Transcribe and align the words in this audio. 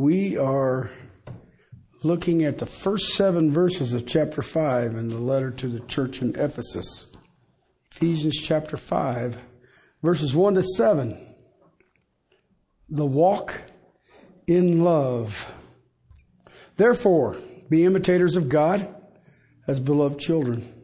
We 0.00 0.38
are 0.38 0.90
looking 2.02 2.42
at 2.42 2.56
the 2.56 2.64
first 2.64 3.12
seven 3.12 3.52
verses 3.52 3.92
of 3.92 4.06
chapter 4.06 4.40
5 4.40 4.94
in 4.94 5.08
the 5.08 5.18
letter 5.18 5.50
to 5.50 5.68
the 5.68 5.80
church 5.80 6.22
in 6.22 6.34
Ephesus. 6.36 7.12
Ephesians 7.92 8.40
chapter 8.40 8.78
5, 8.78 9.36
verses 10.02 10.34
1 10.34 10.54
to 10.54 10.62
7. 10.62 11.36
The 12.88 13.04
walk 13.04 13.60
in 14.46 14.82
love. 14.82 15.52
Therefore, 16.78 17.36
be 17.68 17.84
imitators 17.84 18.36
of 18.36 18.48
God 18.48 18.88
as 19.66 19.80
beloved 19.80 20.18
children, 20.18 20.82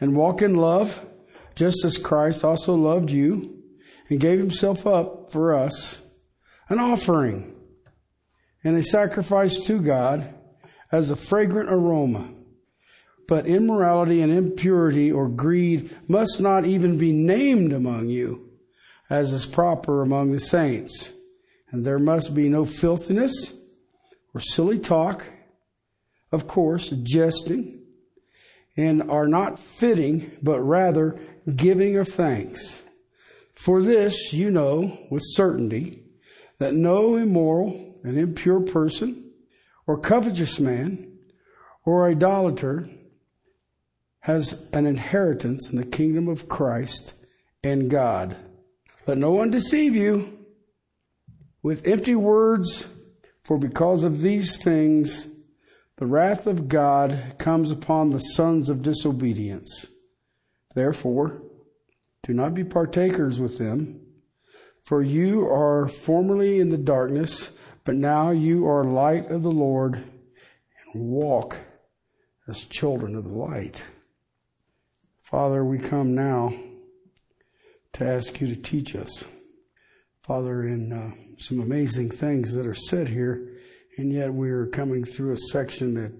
and 0.00 0.16
walk 0.16 0.42
in 0.42 0.56
love, 0.56 1.00
just 1.54 1.84
as 1.84 1.96
Christ 1.96 2.42
also 2.42 2.74
loved 2.74 3.12
you 3.12 3.62
and 4.08 4.18
gave 4.18 4.40
himself 4.40 4.84
up 4.84 5.30
for 5.30 5.54
us, 5.54 6.02
an 6.68 6.80
offering 6.80 7.54
and 8.64 8.76
a 8.76 8.82
sacrifice 8.82 9.58
to 9.66 9.80
God 9.80 10.34
as 10.90 11.10
a 11.10 11.16
fragrant 11.16 11.70
aroma. 11.70 12.30
But 13.26 13.46
immorality 13.46 14.22
and 14.22 14.32
impurity 14.32 15.12
or 15.12 15.28
greed 15.28 15.94
must 16.08 16.40
not 16.40 16.64
even 16.64 16.96
be 16.96 17.12
named 17.12 17.72
among 17.72 18.08
you, 18.08 18.48
as 19.10 19.32
is 19.32 19.44
proper 19.44 20.02
among 20.02 20.32
the 20.32 20.40
saints. 20.40 21.12
And 21.70 21.84
there 21.84 21.98
must 21.98 22.34
be 22.34 22.48
no 22.48 22.64
filthiness 22.64 23.54
or 24.34 24.40
silly 24.40 24.78
talk, 24.78 25.26
of 26.32 26.46
course, 26.46 26.88
jesting, 27.02 27.82
and 28.76 29.02
are 29.10 29.26
not 29.26 29.58
fitting, 29.58 30.30
but 30.42 30.60
rather 30.60 31.18
giving 31.56 31.96
of 31.96 32.08
thanks. 32.08 32.82
For 33.54 33.82
this 33.82 34.32
you 34.32 34.50
know 34.50 34.98
with 35.10 35.22
certainty 35.24 36.04
that 36.58 36.74
no 36.74 37.16
immoral 37.16 37.87
and 38.02 38.18
impure 38.18 38.60
person 38.60 39.30
or 39.86 39.98
covetous 39.98 40.60
man 40.60 41.18
or 41.84 42.08
idolater 42.08 42.86
has 44.20 44.68
an 44.72 44.86
inheritance 44.86 45.70
in 45.70 45.76
the 45.78 45.86
kingdom 45.86 46.28
of 46.28 46.48
Christ 46.48 47.14
and 47.62 47.90
God. 47.90 48.36
Let 49.06 49.18
no 49.18 49.30
one 49.32 49.50
deceive 49.50 49.94
you 49.94 50.38
with 51.62 51.86
empty 51.86 52.14
words, 52.14 52.86
for 53.42 53.58
because 53.58 54.04
of 54.04 54.20
these 54.20 54.62
things 54.62 55.28
the 55.96 56.06
wrath 56.06 56.46
of 56.46 56.68
God 56.68 57.34
comes 57.38 57.70
upon 57.70 58.10
the 58.10 58.20
sons 58.20 58.68
of 58.68 58.82
disobedience. 58.82 59.86
Therefore, 60.74 61.42
do 62.22 62.32
not 62.32 62.54
be 62.54 62.62
partakers 62.62 63.40
with 63.40 63.58
them, 63.58 64.00
for 64.84 65.02
you 65.02 65.48
are 65.48 65.88
formerly 65.88 66.60
in 66.60 66.68
the 66.68 66.78
darkness, 66.78 67.50
but 67.88 67.96
now 67.96 68.28
you 68.32 68.68
are 68.68 68.84
light 68.84 69.30
of 69.30 69.42
the 69.42 69.50
Lord, 69.50 69.94
and 69.94 71.10
walk 71.10 71.56
as 72.46 72.64
children 72.64 73.16
of 73.16 73.24
the 73.24 73.30
light. 73.30 73.82
Father, 75.22 75.64
we 75.64 75.78
come 75.78 76.14
now 76.14 76.52
to 77.94 78.04
ask 78.06 78.42
you 78.42 78.48
to 78.48 78.56
teach 78.56 78.94
us. 78.94 79.24
Father, 80.20 80.68
in 80.68 80.92
uh, 80.92 81.12
some 81.38 81.60
amazing 81.60 82.10
things 82.10 82.52
that 82.52 82.66
are 82.66 82.74
said 82.74 83.08
here, 83.08 83.56
and 83.96 84.12
yet 84.12 84.34
we're 84.34 84.66
coming 84.66 85.02
through 85.02 85.32
a 85.32 85.38
section 85.50 85.94
that 85.94 86.12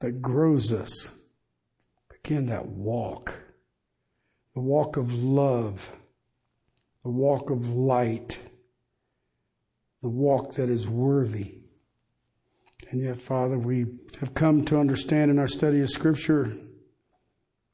that 0.00 0.22
grows 0.22 0.72
us. 0.72 1.10
Again, 2.24 2.46
that 2.46 2.64
walk, 2.64 3.38
the 4.54 4.62
walk 4.62 4.96
of 4.96 5.12
love, 5.12 5.92
the 7.02 7.10
walk 7.10 7.50
of 7.50 7.68
light, 7.68 8.38
the 10.04 10.10
walk 10.10 10.52
that 10.52 10.68
is 10.68 10.86
worthy. 10.86 11.60
And 12.90 13.00
yet, 13.00 13.16
Father, 13.16 13.56
we 13.58 13.86
have 14.20 14.34
come 14.34 14.62
to 14.66 14.78
understand 14.78 15.30
in 15.30 15.38
our 15.38 15.48
study 15.48 15.80
of 15.80 15.88
Scripture, 15.88 16.54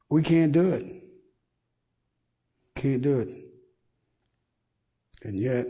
we 0.09 0.23
can't 0.23 0.53
do 0.53 0.69
it. 0.71 0.85
Can't 2.73 3.01
do 3.01 3.19
it. 3.19 3.27
And 5.23 5.37
yet, 5.37 5.67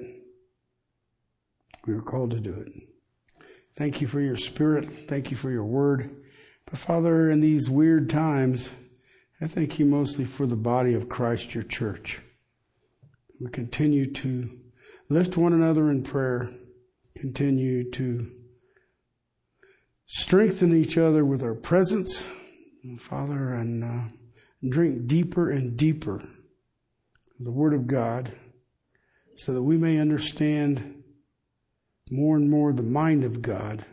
we 1.87 1.95
are 1.95 2.01
called 2.01 2.29
to 2.29 2.39
do 2.39 2.53
it. 2.53 2.71
Thank 3.73 3.99
you 3.99 4.05
for 4.05 4.21
your 4.21 4.37
spirit. 4.37 5.07
Thank 5.07 5.31
you 5.31 5.37
for 5.37 5.49
your 5.49 5.65
word. 5.65 6.15
But 6.65 6.77
Father, 6.77 7.31
in 7.31 7.41
these 7.41 7.71
weird 7.71 8.07
times, 8.07 8.71
I 9.41 9.47
thank 9.47 9.79
you 9.79 9.85
mostly 9.85 10.25
for 10.25 10.45
the 10.45 10.55
body 10.55 10.93
of 10.93 11.09
Christ, 11.09 11.55
your 11.55 11.63
church. 11.63 12.19
We 13.39 13.49
continue 13.49 14.11
to 14.11 14.61
lift 15.11 15.35
one 15.35 15.51
another 15.51 15.89
in 15.89 16.01
prayer, 16.01 16.49
continue 17.17 17.91
to 17.91 18.31
strengthen 20.05 20.73
each 20.73 20.97
other 20.97 21.25
with 21.25 21.43
our 21.43 21.53
presence, 21.53 22.31
Father, 22.97 23.55
and 23.55 23.83
uh, 23.83 24.15
drink 24.69 25.07
deeper 25.07 25.51
and 25.51 25.75
deeper 25.75 26.23
the 27.41 27.51
Word 27.51 27.73
of 27.73 27.87
God 27.87 28.31
so 29.35 29.53
that 29.53 29.61
we 29.61 29.77
may 29.77 29.97
understand 29.97 31.03
more 32.09 32.37
and 32.37 32.49
more 32.49 32.71
the 32.71 32.81
mind 32.81 33.25
of 33.25 33.41
God. 33.41 33.85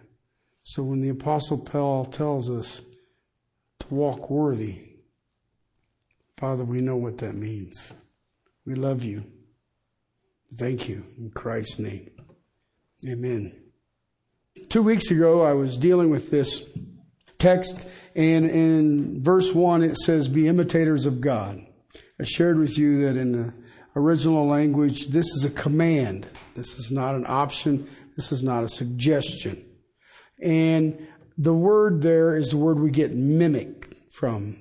So 0.63 0.85
when 0.85 1.01
the 1.01 1.09
Apostle 1.09 1.59
Paul 1.59 2.05
tells 2.05 2.49
us 2.49 2.81
to 3.81 3.93
walk 3.93 4.31
worthy, 4.31 4.99
Father, 6.37 6.63
we 6.63 6.81
know 6.81 6.97
what 6.97 7.19
that 7.19 7.35
means. 7.35 7.93
We 8.65 8.77
love 8.77 9.03
you. 9.03 9.25
Thank 10.57 10.89
you 10.89 11.05
in 11.19 11.31
Christ's 11.31 11.79
name. 11.79 12.11
Amen. 13.07 13.53
Two 14.69 14.83
weeks 14.83 15.11
ago, 15.11 15.43
I 15.43 15.53
was 15.53 15.79
dealing 15.79 16.11
with 16.11 16.31
this 16.31 16.69
text, 17.39 17.89
and 18.17 18.51
in 18.51 19.23
verse 19.23 19.55
1, 19.55 19.83
it 19.83 19.97
says, 19.99 20.29
Be 20.29 20.49
imitators 20.49 21.07
of 21.07 21.21
God. 21.21 21.65
I 22.21 22.25
shared 22.25 22.59
with 22.59 22.77
you 22.77 23.03
that 23.03 23.17
in 23.17 23.33
the 23.33 23.55
original 23.95 24.47
language, 24.47 25.09
this 25.09 25.27
is 25.27 25.45
a 25.45 25.51
command. 25.51 26.27
This 26.55 26.75
is 26.79 26.91
not 26.91 27.15
an 27.15 27.25
option. 27.29 27.89
This 28.17 28.33
is 28.33 28.43
not 28.43 28.65
a 28.65 28.69
suggestion. 28.69 29.65
And 30.43 31.07
the 31.37 31.55
word 31.55 32.03
there 32.03 32.35
is 32.37 32.49
the 32.49 32.57
word 32.57 32.81
we 32.81 32.91
get 32.91 33.15
mimic 33.15 33.97
from. 34.11 34.59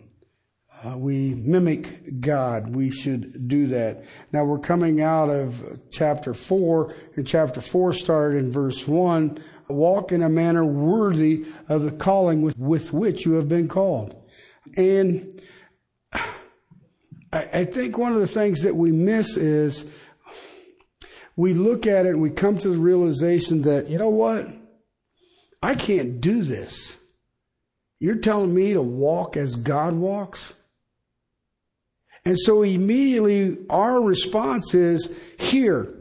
Uh, 0.86 0.96
we 0.96 1.34
mimic 1.34 2.22
God. 2.22 2.76
We 2.76 2.92
should 2.92 3.48
do 3.48 3.66
that. 3.68 4.04
Now 4.32 4.44
we're 4.46 4.60
coming 4.60 5.02
out 5.02 5.30
of 5.30 5.80
chapter 5.90 6.36
4, 6.36 6.94
and 7.16 7.26
chapter 7.26 7.62
4 7.62 7.94
started 7.94 8.38
in 8.38 8.52
verse 8.52 8.88
1. 8.88 9.40
Walk 9.70 10.12
in 10.12 10.22
a 10.22 10.30
manner 10.30 10.64
worthy 10.64 11.46
of 11.68 11.82
the 11.82 11.92
calling 11.92 12.44
with, 12.44 12.58
with 12.60 12.94
which 12.94 13.26
you 13.26 13.34
have 13.34 13.50
been 13.50 13.68
called. 13.68 14.16
And 14.76 15.42
I, 16.14 16.30
I 17.54 17.66
think 17.66 17.98
one 17.98 18.14
of 18.14 18.20
the 18.20 18.28
things 18.28 18.62
that 18.62 18.76
we 18.76 18.92
miss 18.92 19.36
is 19.36 19.86
we 21.36 21.56
look 21.56 21.88
at 21.88 22.06
it 22.06 22.10
and 22.10 22.22
we 22.22 22.30
come 22.30 22.60
to 22.60 22.70
the 22.70 22.78
realization 22.78 23.64
that, 23.64 23.90
you 23.90 23.98
know 23.98 24.10
what? 24.10 24.48
I 25.64 25.74
can't 25.74 26.22
do 26.22 26.44
this. 26.44 26.98
You're 28.00 28.18
telling 28.18 28.54
me 28.54 28.74
to 28.74 28.82
walk 28.82 29.38
as 29.38 29.56
God 29.56 29.96
walks? 29.96 30.54
And 32.28 32.38
so 32.38 32.62
immediately 32.62 33.58
our 33.70 34.02
response 34.02 34.74
is, 34.74 35.18
here, 35.40 35.96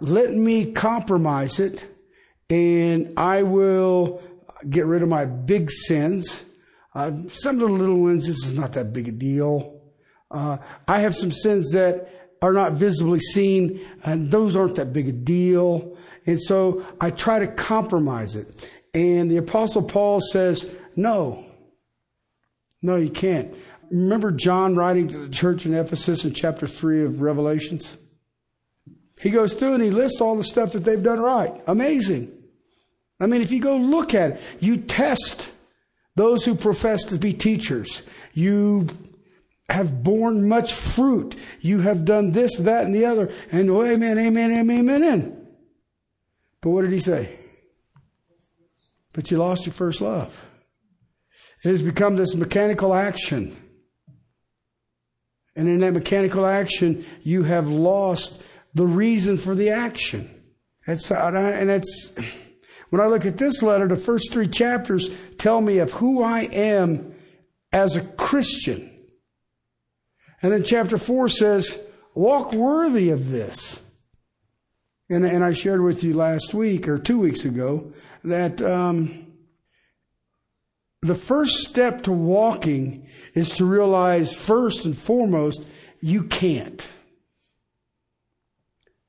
let 0.00 0.32
me 0.32 0.72
compromise 0.72 1.60
it 1.60 1.84
and 2.48 3.12
I 3.18 3.42
will 3.42 4.22
get 4.70 4.86
rid 4.86 5.02
of 5.02 5.10
my 5.10 5.26
big 5.26 5.70
sins. 5.70 6.46
Uh, 6.94 7.12
some 7.28 7.60
of 7.60 7.68
the 7.68 7.74
little 7.74 8.00
ones, 8.00 8.26
this 8.26 8.42
is 8.46 8.54
not 8.54 8.72
that 8.72 8.94
big 8.94 9.08
a 9.08 9.12
deal. 9.12 9.82
Uh, 10.30 10.56
I 10.88 11.00
have 11.00 11.14
some 11.14 11.30
sins 11.30 11.72
that 11.72 12.08
are 12.40 12.54
not 12.54 12.72
visibly 12.72 13.20
seen, 13.20 13.86
and 14.02 14.30
those 14.30 14.56
aren't 14.56 14.76
that 14.76 14.94
big 14.94 15.10
a 15.10 15.12
deal. 15.12 15.94
And 16.24 16.40
so 16.40 16.86
I 17.02 17.10
try 17.10 17.38
to 17.38 17.48
compromise 17.48 18.34
it. 18.34 18.66
And 18.94 19.30
the 19.30 19.36
Apostle 19.36 19.82
Paul 19.82 20.22
says, 20.22 20.74
no, 20.96 21.44
no, 22.80 22.96
you 22.96 23.10
can't. 23.10 23.54
Remember 23.90 24.32
John 24.32 24.74
writing 24.74 25.08
to 25.08 25.18
the 25.18 25.28
church 25.28 25.66
in 25.66 25.74
Ephesus 25.74 26.24
in 26.24 26.32
chapter 26.32 26.66
3 26.66 27.04
of 27.04 27.20
Revelations? 27.20 27.96
He 29.18 29.30
goes 29.30 29.54
through 29.54 29.74
and 29.74 29.82
he 29.82 29.90
lists 29.90 30.20
all 30.20 30.36
the 30.36 30.44
stuff 30.44 30.72
that 30.72 30.84
they've 30.84 31.02
done 31.02 31.20
right. 31.20 31.62
Amazing. 31.66 32.32
I 33.18 33.26
mean, 33.26 33.40
if 33.40 33.50
you 33.50 33.60
go 33.60 33.76
look 33.76 34.14
at 34.14 34.32
it, 34.32 34.40
you 34.60 34.76
test 34.76 35.50
those 36.16 36.44
who 36.44 36.54
profess 36.54 37.04
to 37.06 37.18
be 37.18 37.32
teachers. 37.32 38.02
You 38.34 38.88
have 39.68 40.02
borne 40.02 40.48
much 40.48 40.72
fruit. 40.74 41.34
You 41.60 41.80
have 41.80 42.04
done 42.04 42.32
this, 42.32 42.56
that, 42.58 42.84
and 42.84 42.94
the 42.94 43.06
other. 43.06 43.32
And 43.50 43.70
oh, 43.70 43.84
amen, 43.84 44.18
amen, 44.18 44.52
amen, 44.52 44.90
amen. 44.90 45.46
But 46.60 46.70
what 46.70 46.82
did 46.82 46.92
he 46.92 46.98
say? 46.98 47.36
But 49.12 49.30
you 49.30 49.38
lost 49.38 49.64
your 49.66 49.72
first 49.72 50.00
love. 50.00 50.44
It 51.64 51.68
has 51.68 51.82
become 51.82 52.16
this 52.16 52.34
mechanical 52.34 52.94
action. 52.94 53.56
And 55.56 55.68
in 55.68 55.80
that 55.80 55.92
mechanical 55.92 56.46
action, 56.46 57.04
you 57.22 57.42
have 57.42 57.68
lost 57.68 58.42
the 58.74 58.86
reason 58.86 59.38
for 59.38 59.54
the 59.54 59.70
action. 59.70 60.30
And 60.86 61.70
it's, 61.70 62.14
When 62.90 63.00
I 63.00 63.06
look 63.06 63.26
at 63.26 63.38
this 63.38 63.62
letter, 63.62 63.88
the 63.88 63.96
first 63.96 64.32
three 64.32 64.46
chapters 64.46 65.10
tell 65.38 65.60
me 65.60 65.78
of 65.78 65.92
who 65.92 66.22
I 66.22 66.42
am 66.42 67.14
as 67.72 67.96
a 67.96 68.00
Christian. 68.00 68.90
And 70.42 70.52
then 70.52 70.62
chapter 70.62 70.96
four 70.96 71.28
says, 71.28 71.82
walk 72.14 72.52
worthy 72.52 73.10
of 73.10 73.30
this. 73.30 73.80
And, 75.08 75.24
and 75.24 75.44
I 75.44 75.52
shared 75.52 75.82
with 75.82 76.04
you 76.04 76.14
last 76.14 76.54
week 76.54 76.88
or 76.88 76.98
two 76.98 77.18
weeks 77.18 77.44
ago 77.44 77.92
that 78.24 78.62
um, 78.62 79.25
the 81.06 81.14
first 81.14 81.68
step 81.68 82.02
to 82.02 82.12
walking 82.12 83.06
is 83.34 83.50
to 83.56 83.64
realize 83.64 84.32
first 84.32 84.84
and 84.84 84.96
foremost, 84.96 85.66
you 86.00 86.24
can't. 86.24 86.88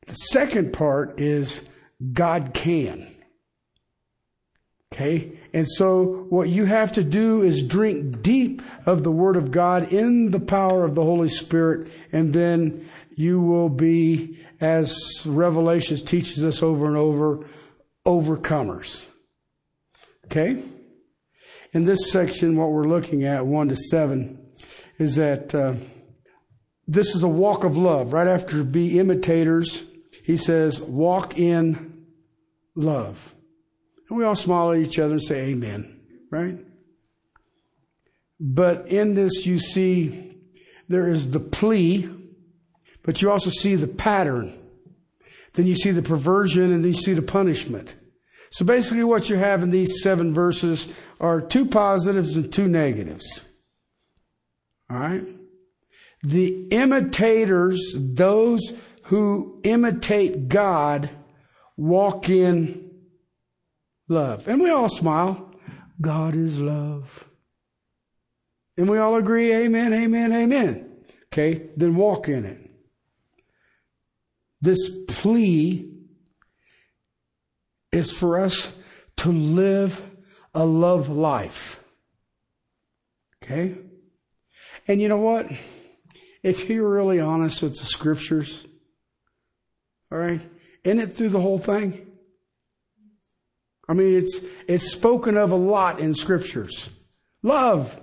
The 0.05 0.13
second 0.13 0.73
part 0.73 1.19
is 1.19 1.65
God 2.13 2.53
can. 2.53 3.15
Okay? 4.93 5.37
And 5.53 5.67
so 5.67 6.25
what 6.29 6.49
you 6.49 6.65
have 6.65 6.93
to 6.93 7.03
do 7.03 7.41
is 7.41 7.63
drink 7.63 8.21
deep 8.21 8.61
of 8.85 9.03
the 9.03 9.11
Word 9.11 9.35
of 9.35 9.51
God 9.51 9.91
in 9.91 10.31
the 10.31 10.39
power 10.39 10.85
of 10.85 10.95
the 10.95 11.03
Holy 11.03 11.27
Spirit, 11.27 11.91
and 12.11 12.33
then 12.33 12.89
you 13.15 13.41
will 13.41 13.69
be, 13.69 14.39
as 14.61 15.25
Revelations 15.25 16.03
teaches 16.03 16.45
us 16.45 16.63
over 16.63 16.87
and 16.87 16.95
over, 16.95 17.45
overcomers. 18.05 19.05
Okay? 20.25 20.63
In 21.73 21.85
this 21.85 22.11
section, 22.11 22.55
what 22.55 22.71
we're 22.71 22.87
looking 22.87 23.25
at, 23.25 23.45
1 23.45 23.69
to 23.69 23.75
7, 23.75 24.39
is 24.97 25.15
that 25.15 25.53
uh, 25.53 25.73
this 26.87 27.13
is 27.15 27.23
a 27.23 27.27
walk 27.27 27.63
of 27.63 27.77
love. 27.77 28.13
Right 28.13 28.27
after 28.27 28.63
be 28.63 28.99
imitators, 28.99 29.83
he 30.23 30.37
says, 30.37 30.81
walk 30.81 31.37
in 31.37 32.05
love. 32.75 33.33
And 34.09 34.17
we 34.17 34.23
all 34.23 34.35
smile 34.35 34.71
at 34.71 34.79
each 34.79 34.99
other 34.99 35.13
and 35.13 35.23
say, 35.23 35.47
Amen, 35.47 35.99
right? 36.31 36.57
But 38.39 38.87
in 38.87 39.15
this, 39.15 39.45
you 39.45 39.59
see 39.59 40.37
there 40.87 41.09
is 41.09 41.31
the 41.31 41.39
plea, 41.39 42.09
but 43.03 43.21
you 43.21 43.31
also 43.31 43.49
see 43.49 43.75
the 43.75 43.87
pattern. 43.87 44.57
Then 45.53 45.65
you 45.65 45.75
see 45.75 45.91
the 45.91 46.01
perversion 46.01 46.71
and 46.71 46.83
then 46.83 46.91
you 46.91 46.97
see 46.97 47.13
the 47.13 47.21
punishment. 47.21 47.95
So 48.51 48.65
basically, 48.65 49.03
what 49.03 49.29
you 49.29 49.35
have 49.35 49.63
in 49.63 49.71
these 49.71 50.01
seven 50.01 50.33
verses 50.33 50.91
are 51.19 51.41
two 51.41 51.65
positives 51.65 52.37
and 52.37 52.51
two 52.51 52.67
negatives. 52.67 53.45
All 54.89 54.97
right? 54.97 55.23
The 56.23 56.67
imitators, 56.69 57.95
those 57.97 58.73
who 59.03 59.59
imitate 59.63 60.47
God, 60.47 61.09
walk 61.75 62.29
in 62.29 62.91
love. 64.07 64.47
And 64.47 64.61
we 64.61 64.69
all 64.69 64.89
smile. 64.89 65.53
God 65.99 66.35
is 66.35 66.59
love. 66.59 67.27
And 68.77 68.89
we 68.89 68.97
all 68.97 69.15
agree, 69.15 69.53
amen, 69.53 69.93
amen, 69.93 70.31
amen. 70.31 70.91
Okay, 71.33 71.69
then 71.75 71.95
walk 71.95 72.29
in 72.29 72.45
it. 72.45 72.71
This 74.61 74.89
plea 75.07 75.96
is 77.91 78.11
for 78.11 78.39
us 78.39 78.75
to 79.17 79.31
live 79.31 80.03
a 80.53 80.65
love 80.65 81.09
life. 81.09 81.83
Okay? 83.43 83.75
And 84.87 85.01
you 85.01 85.07
know 85.07 85.17
what? 85.17 85.47
If 86.43 86.69
you're 86.69 86.89
really 86.89 87.19
honest 87.19 87.61
with 87.61 87.77
the 87.77 87.85
scriptures, 87.85 88.65
all 90.11 90.17
right, 90.17 90.41
isn't 90.83 90.99
it 90.99 91.13
through 91.15 91.29
the 91.29 91.41
whole 91.41 91.57
thing? 91.57 92.07
I 93.89 93.93
mean, 93.93 94.17
it's, 94.17 94.41
it's 94.67 94.91
spoken 94.91 95.37
of 95.37 95.51
a 95.51 95.55
lot 95.55 95.99
in 95.99 96.13
scriptures. 96.13 96.89
Love. 97.41 98.01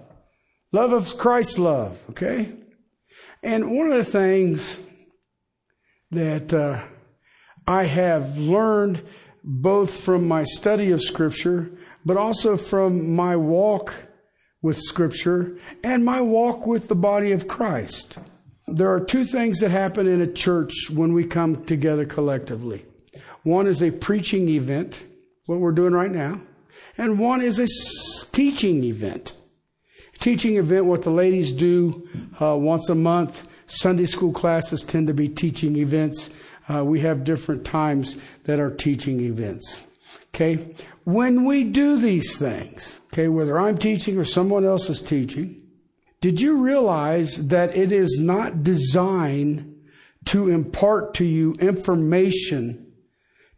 Love 0.72 0.92
of 0.92 1.16
Christ's 1.18 1.58
love, 1.58 1.98
okay? 2.10 2.52
And 3.42 3.76
one 3.76 3.92
of 3.92 3.96
the 3.96 4.04
things 4.04 4.78
that 6.10 6.52
uh, 6.52 6.82
I 7.66 7.84
have 7.84 8.38
learned 8.38 9.02
both 9.44 10.00
from 10.00 10.26
my 10.26 10.42
study 10.42 10.90
of 10.90 11.02
scripture, 11.02 11.70
but 12.04 12.16
also 12.16 12.56
from 12.56 13.14
my 13.14 13.36
walk 13.36 13.94
with 14.62 14.78
scripture 14.78 15.58
and 15.82 16.04
my 16.04 16.20
walk 16.20 16.66
with 16.66 16.88
the 16.88 16.94
body 16.94 17.30
of 17.32 17.46
Christ. 17.46 18.18
There 18.66 18.90
are 18.90 19.00
two 19.00 19.24
things 19.24 19.60
that 19.60 19.70
happen 19.70 20.08
in 20.08 20.22
a 20.22 20.26
church 20.26 20.88
when 20.88 21.12
we 21.12 21.24
come 21.24 21.64
together 21.66 22.06
collectively. 22.06 22.86
One 23.42 23.66
is 23.66 23.82
a 23.82 23.90
preaching 23.90 24.48
event, 24.48 25.04
what 25.44 25.60
we're 25.60 25.72
doing 25.72 25.92
right 25.92 26.10
now. 26.10 26.40
And 26.96 27.18
one 27.18 27.42
is 27.42 27.58
a 27.58 27.66
teaching 28.32 28.82
event. 28.84 29.36
Teaching 30.18 30.56
event, 30.56 30.86
what 30.86 31.02
the 31.02 31.10
ladies 31.10 31.52
do 31.52 32.08
uh, 32.40 32.56
once 32.56 32.88
a 32.88 32.94
month. 32.94 33.46
Sunday 33.66 34.06
school 34.06 34.32
classes 34.32 34.82
tend 34.82 35.08
to 35.08 35.14
be 35.14 35.28
teaching 35.28 35.76
events. 35.76 36.30
Uh, 36.68 36.84
we 36.84 37.00
have 37.00 37.24
different 37.24 37.64
times 37.64 38.16
that 38.44 38.60
are 38.60 38.70
teaching 38.70 39.20
events. 39.20 39.84
Okay? 40.34 40.74
When 41.04 41.44
we 41.44 41.64
do 41.64 41.98
these 41.98 42.38
things, 42.38 43.00
okay, 43.12 43.28
whether 43.28 43.58
I'm 43.58 43.78
teaching 43.78 44.18
or 44.18 44.24
someone 44.24 44.64
else 44.64 44.88
is 44.88 45.02
teaching, 45.02 45.62
did 46.20 46.40
you 46.40 46.56
realize 46.56 47.48
that 47.48 47.76
it 47.76 47.92
is 47.92 48.18
not 48.20 48.62
designed 48.62 49.74
to 50.26 50.50
impart 50.50 51.14
to 51.14 51.24
you 51.24 51.52
information 51.54 52.92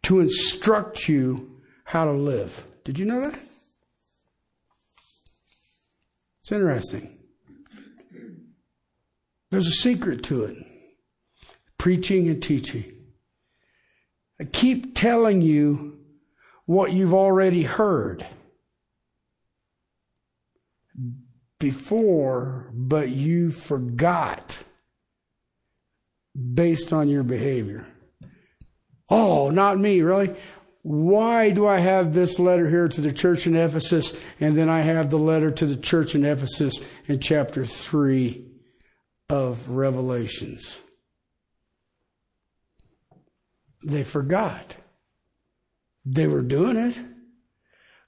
to 0.03 0.19
instruct 0.19 1.07
you 1.07 1.59
how 1.83 2.05
to 2.05 2.11
live. 2.11 2.65
Did 2.83 2.99
you 2.99 3.05
know 3.05 3.21
that? 3.21 3.39
It's 6.39 6.51
interesting. 6.51 7.17
There's 9.49 9.67
a 9.67 9.71
secret 9.71 10.23
to 10.25 10.43
it 10.45 10.57
preaching 11.77 12.27
and 12.27 12.41
teaching. 12.41 12.85
I 14.39 14.45
keep 14.45 14.95
telling 14.95 15.41
you 15.41 15.99
what 16.65 16.91
you've 16.91 17.13
already 17.13 17.63
heard 17.63 18.25
before, 21.59 22.69
but 22.73 23.09
you 23.09 23.51
forgot 23.51 24.63
based 26.53 26.93
on 26.93 27.09
your 27.09 27.23
behavior. 27.23 27.85
Oh, 29.09 29.49
not 29.49 29.79
me, 29.79 30.01
really? 30.01 30.35
why 30.87 31.49
do 31.49 31.67
I 31.67 31.79
have 31.79 32.13
this 32.13 32.39
letter 32.39 32.69
here 32.69 32.87
to 32.87 33.01
the 33.01 33.11
church 33.11 33.45
in 33.45 33.57
Ephesus 33.57 34.17
and 34.39 34.55
then 34.55 34.69
I 34.69 34.79
have 34.79 35.09
the 35.09 35.17
letter 35.17 35.51
to 35.51 35.65
the 35.65 35.75
church 35.75 36.15
in 36.15 36.23
Ephesus 36.23 36.79
in 37.07 37.19
chapter 37.19 37.65
3 37.65 38.45
of 39.29 39.69
Revelations? 39.69 40.79
They 43.83 44.03
forgot. 44.03 44.75
They 46.05 46.27
were 46.27 46.41
doing 46.41 46.77
it, 46.77 46.99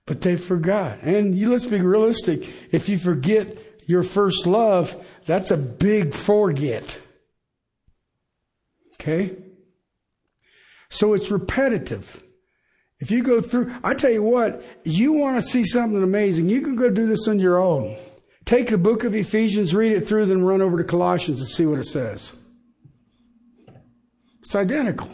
but 0.06 0.22
they 0.22 0.38
forgot. 0.38 1.00
And 1.02 1.38
you, 1.38 1.52
let's 1.52 1.66
be 1.66 1.82
realistic. 1.82 2.50
If 2.72 2.90
you 2.90 2.98
forget 2.98 3.58
your 3.86 4.04
first 4.04 4.48
love, 4.48 4.96
that's 5.26 5.52
a 5.52 5.58
big 5.58 6.14
forget. 6.14 6.98
Okay? 8.94 9.36
So 10.90 11.14
it's 11.14 11.30
repetitive. 11.30 12.22
If 13.00 13.12
you 13.12 13.24
go 13.24 13.42
through, 13.42 13.74
I 13.84 13.94
tell 13.94 14.12
you 14.12 14.24
what, 14.24 14.64
you 14.84 15.14
want 15.14 15.38
to 15.38 15.42
see 15.42 15.64
something 15.64 16.04
amazing, 16.04 16.50
you 16.50 16.62
can 16.62 16.76
go 16.76 16.90
do 16.90 17.08
this 17.08 17.28
on 17.28 17.40
your 17.40 17.60
own. 17.60 17.98
Take 18.46 18.70
the 18.70 18.78
book 18.78 19.04
of 19.04 19.16
Ephesians, 19.16 19.76
read 19.76 19.94
it 19.94 20.08
through, 20.08 20.26
then 20.26 20.44
run 20.44 20.62
over 20.62 20.78
to 20.78 20.84
Colossians 20.84 21.40
and 21.40 21.48
see 21.48 21.66
what 21.66 21.80
it 21.80 21.86
says. 21.86 22.34
It's 24.42 24.56
identical. 24.56 25.10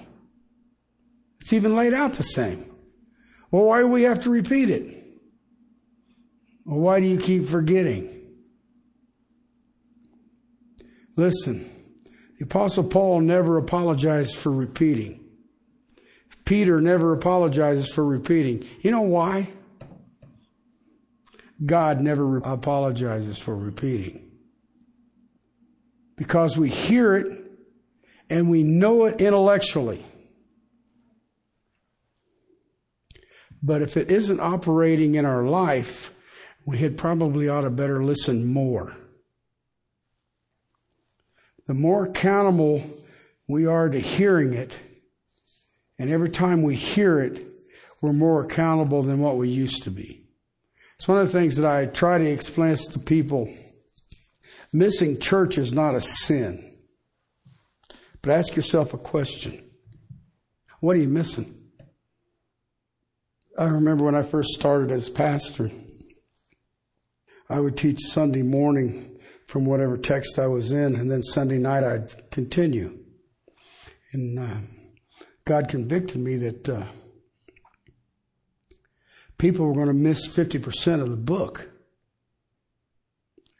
It's 1.46 1.54
even 1.54 1.75
laid 1.75 1.94
out 1.94 2.16
the 2.16 2.24
same. 2.24 2.66
Well, 3.52 3.66
why 3.66 3.82
do 3.82 3.88
we 3.88 4.02
have 4.02 4.22
to 4.22 4.32
repeat 4.32 4.72
it? 4.72 5.06
Well, 6.66 6.80
why 6.80 7.00
do 7.00 7.06
you 7.06 7.20
keep 7.20 7.46
forgetting? 7.46 8.10
Listen, 11.16 11.70
the 12.40 12.46
Apostle 12.46 12.86
Paul 12.86 13.22
never 13.22 13.60
apologized 13.60 14.36
for 14.38 14.52
repeating. 14.52 15.24
Peter 16.46 16.82
never 16.82 17.14
apologizes 17.14 17.94
for 17.94 18.04
repeating. 18.04 18.68
You 18.82 18.90
know 18.90 19.02
why? 19.02 19.48
God 21.64 22.02
never 22.02 22.38
apologizes 22.38 23.38
for 23.38 23.56
repeating. 23.56 24.32
Because 26.16 26.58
we 26.58 26.72
hear 26.72 27.16
it 27.16 27.44
and 28.32 28.50
we 28.50 28.64
know 28.64 29.06
it 29.06 29.22
intellectually. 29.22 30.04
But 33.65 33.81
if 33.81 33.98
it 33.98 34.12
isn't 34.12 34.39
operating 34.39 35.15
in 35.15 35.25
our 35.25 35.43
life, 35.43 36.13
we 36.67 36.77
had 36.77 37.00
probably 37.00 37.50
ought 37.50 37.62
to 37.62 37.72
better 37.72 38.03
listen 38.03 38.45
more. 38.45 38.95
The 41.65 41.74
more 41.74 42.05
accountable 42.05 42.84
we 43.48 43.65
are 43.65 43.89
to 43.89 44.00
hearing 44.00 44.53
it, 44.53 44.77
and 45.98 46.12
every 46.12 46.29
time 46.29 46.62
we 46.62 46.75
hear 46.75 47.19
it, 47.19 47.43
we're 48.03 48.13
more 48.13 48.43
accountable 48.43 49.01
than 49.01 49.19
what 49.19 49.38
we 49.38 49.50
used 49.50 49.81
to 49.84 49.89
be. 49.89 50.27
It's 50.98 51.07
one 51.07 51.17
of 51.17 51.25
the 51.25 51.34
things 51.34 51.55
that 51.55 51.65
I 51.65 51.88
try 51.88 52.19
to 52.19 52.25
explain 52.25 52.75
to 52.75 53.00
people. 53.00 53.51
Missing 54.72 55.19
church 55.19 55.57
is 55.57 55.74
not 55.74 55.95
a 55.95 56.01
sin. 56.01 56.77
But 58.22 58.31
ask 58.31 58.55
yourself 58.55 58.93
a 58.93 59.00
question. 59.00 59.72
What 60.81 60.98
are 60.98 61.00
you 61.00 61.07
missing? 61.07 61.64
I 63.57 63.65
remember 63.65 64.03
when 64.03 64.15
I 64.15 64.21
first 64.21 64.50
started 64.50 64.91
as 64.91 65.07
pastor, 65.07 65.71
I 67.50 67.59
would 67.62 67.77
teach 67.77 68.00
Sunday 68.01 68.41
morning 68.41 69.17
from 69.47 69.63
whatever 69.63 69.97
text 69.97 70.38
I 70.38 70.47
was 70.47 70.74
in, 70.74 70.95
and 70.95 71.09
then 71.09 71.21
Sunday 71.21 71.57
night 71.57 71.85
I'd 71.85 72.31
continue. 72.31 73.00
And 74.12 74.39
uh, 74.39 74.57
God 75.45 75.69
convicted 75.69 76.17
me 76.17 76.35
that 76.38 76.67
uh, 76.67 76.83
people 79.38 79.65
were 79.65 79.74
going 79.74 79.88
to 79.88 79.93
miss 79.93 80.27
50% 80.27 81.01
of 81.01 81.09
the 81.09 81.15
book. 81.15 81.69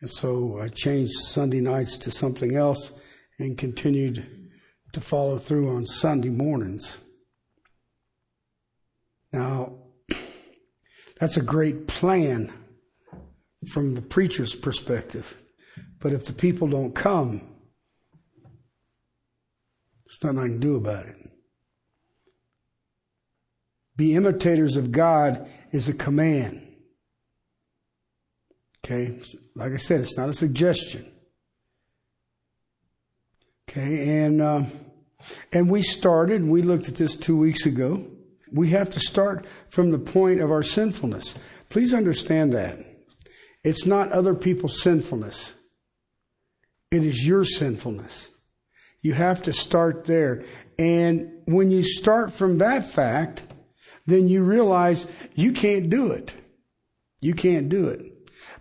And 0.01 0.09
so 0.09 0.59
I 0.59 0.67
changed 0.67 1.13
Sunday 1.13 1.61
nights 1.61 1.97
to 1.99 2.11
something 2.11 2.55
else 2.55 2.91
and 3.39 3.57
continued 3.57 4.49
to 4.91 4.99
follow 4.99 5.37
through 5.37 5.73
on 5.73 5.85
Sunday 5.85 6.29
mornings. 6.29 6.97
Now, 9.31 9.85
that's 11.19 11.38
a 11.38 11.41
great 11.41 11.88
plan 11.88 12.53
from 13.69 13.95
the 13.95 14.01
preacher's 14.01 14.53
perspective. 14.53 15.41
But 16.00 16.13
if 16.13 16.25
the 16.25 16.34
people 16.34 16.67
don't 16.67 16.93
come, 16.93 17.41
there's 20.05 20.24
nothing 20.24 20.39
I 20.39 20.48
can 20.48 20.60
do 20.60 20.75
about 20.75 21.07
it. 21.07 21.15
Be 23.95 24.13
imitators 24.13 24.75
of 24.75 24.91
God 24.91 25.50
is 25.72 25.88
a 25.88 25.93
command. 25.93 26.62
Okay, 28.84 29.19
like 29.55 29.72
I 29.72 29.77
said, 29.77 30.01
it's 30.01 30.17
not 30.17 30.29
a 30.29 30.34
suggestion. 30.34 31.12
Okay, 33.67 34.24
and 34.24 34.41
uh, 34.41 34.63
and 35.51 35.72
we 35.72 35.81
started. 35.81 36.45
We 36.45 36.62
looked 36.62 36.88
at 36.88 36.95
this 36.95 37.17
two 37.17 37.36
weeks 37.36 37.65
ago. 37.65 38.05
We 38.55 38.69
have 38.69 38.89
to 38.91 39.01
start 39.01 39.45
from 39.67 39.91
the 39.91 40.00
point 40.00 40.39
of 40.39 40.50
our 40.50 40.63
sinfulness. 40.63 41.38
Please 41.69 41.93
understand 41.93 42.53
that 42.53 42.79
it's 43.65 43.85
not 43.85 44.13
other 44.13 44.33
people's 44.33 44.81
sinfulness. 44.81 45.53
It 46.89 47.03
is 47.03 47.27
your 47.27 47.43
sinfulness. 47.43 48.29
You 49.01 49.13
have 49.13 49.43
to 49.43 49.53
start 49.53 50.05
there. 50.05 50.45
And 50.79 51.41
when 51.45 51.69
you 51.69 51.83
start 51.83 52.31
from 52.31 52.59
that 52.59 52.89
fact, 52.89 53.43
then 54.05 54.29
you 54.29 54.41
realize 54.43 55.05
you 55.33 55.51
can't 55.51 55.89
do 55.89 56.12
it. 56.12 56.33
You 57.19 57.33
can't 57.33 57.67
do 57.67 57.89
it. 57.89 58.05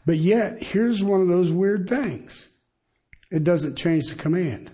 But 0.04 0.16
yet, 0.16 0.60
here's 0.60 1.04
one 1.04 1.20
of 1.20 1.28
those 1.28 1.52
weird 1.52 1.88
things. 1.88 2.48
It 3.30 3.44
doesn't 3.44 3.76
change 3.76 4.06
the 4.08 4.16
command. 4.16 4.72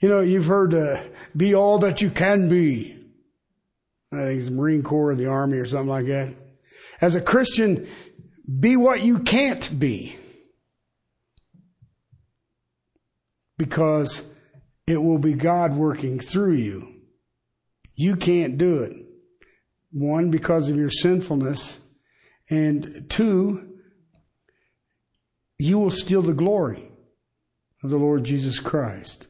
You 0.00 0.08
know, 0.08 0.20
you've 0.20 0.46
heard, 0.46 0.74
uh, 0.74 1.02
be 1.36 1.54
all 1.54 1.78
that 1.80 2.00
you 2.00 2.08
can 2.08 2.48
be. 2.48 3.01
I 4.12 4.16
think 4.16 4.40
it's 4.40 4.48
the 4.48 4.54
Marine 4.54 4.82
Corps 4.82 5.12
or 5.12 5.14
the 5.14 5.26
Army 5.26 5.56
or 5.56 5.64
something 5.64 5.88
like 5.88 6.06
that. 6.06 6.34
As 7.00 7.14
a 7.14 7.20
Christian, 7.20 7.88
be 8.60 8.76
what 8.76 9.02
you 9.02 9.20
can't 9.20 9.78
be. 9.78 10.16
Because 13.56 14.22
it 14.86 14.98
will 14.98 15.18
be 15.18 15.34
God 15.34 15.74
working 15.74 16.20
through 16.20 16.54
you. 16.54 16.88
You 17.94 18.16
can't 18.16 18.58
do 18.58 18.82
it. 18.82 18.96
One, 19.92 20.30
because 20.30 20.68
of 20.68 20.76
your 20.76 20.90
sinfulness. 20.90 21.78
And 22.50 23.06
two, 23.08 23.78
you 25.58 25.78
will 25.78 25.90
steal 25.90 26.22
the 26.22 26.34
glory 26.34 26.90
of 27.82 27.90
the 27.90 27.98
Lord 27.98 28.24
Jesus 28.24 28.60
Christ. 28.60 29.28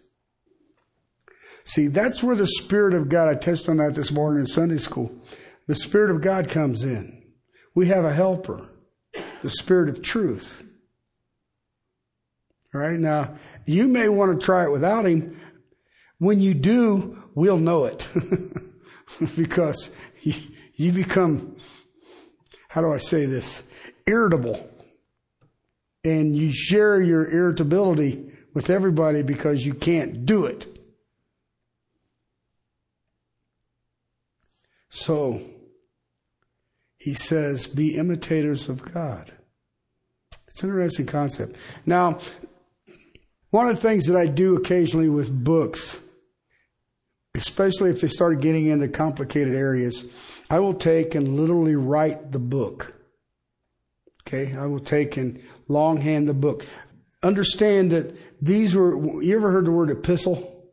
See, 1.64 1.86
that's 1.86 2.22
where 2.22 2.36
the 2.36 2.46
Spirit 2.46 2.94
of 2.94 3.08
God, 3.08 3.28
I 3.28 3.34
touched 3.34 3.68
on 3.68 3.76
that 3.78 3.94
this 3.94 4.10
morning 4.10 4.40
in 4.40 4.46
Sunday 4.46 4.78
school. 4.78 5.14
The 5.66 5.74
Spirit 5.74 6.10
of 6.10 6.20
God 6.20 6.48
comes 6.48 6.84
in. 6.84 7.22
We 7.74 7.86
have 7.88 8.04
a 8.04 8.12
helper, 8.12 8.68
the 9.42 9.50
Spirit 9.50 9.88
of 9.88 10.02
truth. 10.02 10.64
All 12.74 12.80
right, 12.80 12.98
now, 12.98 13.36
you 13.66 13.86
may 13.86 14.08
want 14.08 14.38
to 14.38 14.44
try 14.44 14.64
it 14.64 14.72
without 14.72 15.06
Him. 15.06 15.38
When 16.18 16.40
you 16.40 16.54
do, 16.54 17.22
we'll 17.34 17.58
know 17.58 17.84
it. 17.84 18.08
because 19.36 19.90
you, 20.22 20.34
you 20.74 20.92
become, 20.92 21.56
how 22.68 22.80
do 22.80 22.92
I 22.92 22.98
say 22.98 23.26
this, 23.26 23.62
irritable. 24.06 24.68
And 26.04 26.36
you 26.36 26.50
share 26.52 27.00
your 27.00 27.30
irritability 27.30 28.32
with 28.54 28.70
everybody 28.70 29.22
because 29.22 29.64
you 29.64 29.74
can't 29.74 30.26
do 30.26 30.46
it. 30.46 30.71
So, 35.04 35.40
he 36.96 37.14
says, 37.14 37.66
be 37.66 37.96
imitators 37.96 38.68
of 38.68 38.92
God. 38.92 39.32
It's 40.46 40.62
an 40.62 40.68
interesting 40.68 41.06
concept. 41.06 41.56
Now, 41.84 42.20
one 43.50 43.68
of 43.68 43.74
the 43.74 43.82
things 43.82 44.06
that 44.06 44.16
I 44.16 44.26
do 44.26 44.54
occasionally 44.54 45.08
with 45.08 45.44
books, 45.44 45.98
especially 47.34 47.90
if 47.90 48.00
they 48.00 48.06
start 48.06 48.40
getting 48.40 48.66
into 48.66 48.86
complicated 48.86 49.56
areas, 49.56 50.06
I 50.48 50.60
will 50.60 50.74
take 50.74 51.16
and 51.16 51.36
literally 51.36 51.74
write 51.74 52.30
the 52.30 52.38
book. 52.38 52.94
Okay, 54.24 54.54
I 54.54 54.66
will 54.66 54.78
take 54.78 55.16
and 55.16 55.42
longhand 55.66 56.28
the 56.28 56.34
book. 56.34 56.64
Understand 57.24 57.90
that 57.90 58.16
these 58.40 58.76
were, 58.76 59.20
you 59.20 59.34
ever 59.34 59.50
heard 59.50 59.64
the 59.64 59.72
word 59.72 59.90
epistle? 59.90 60.70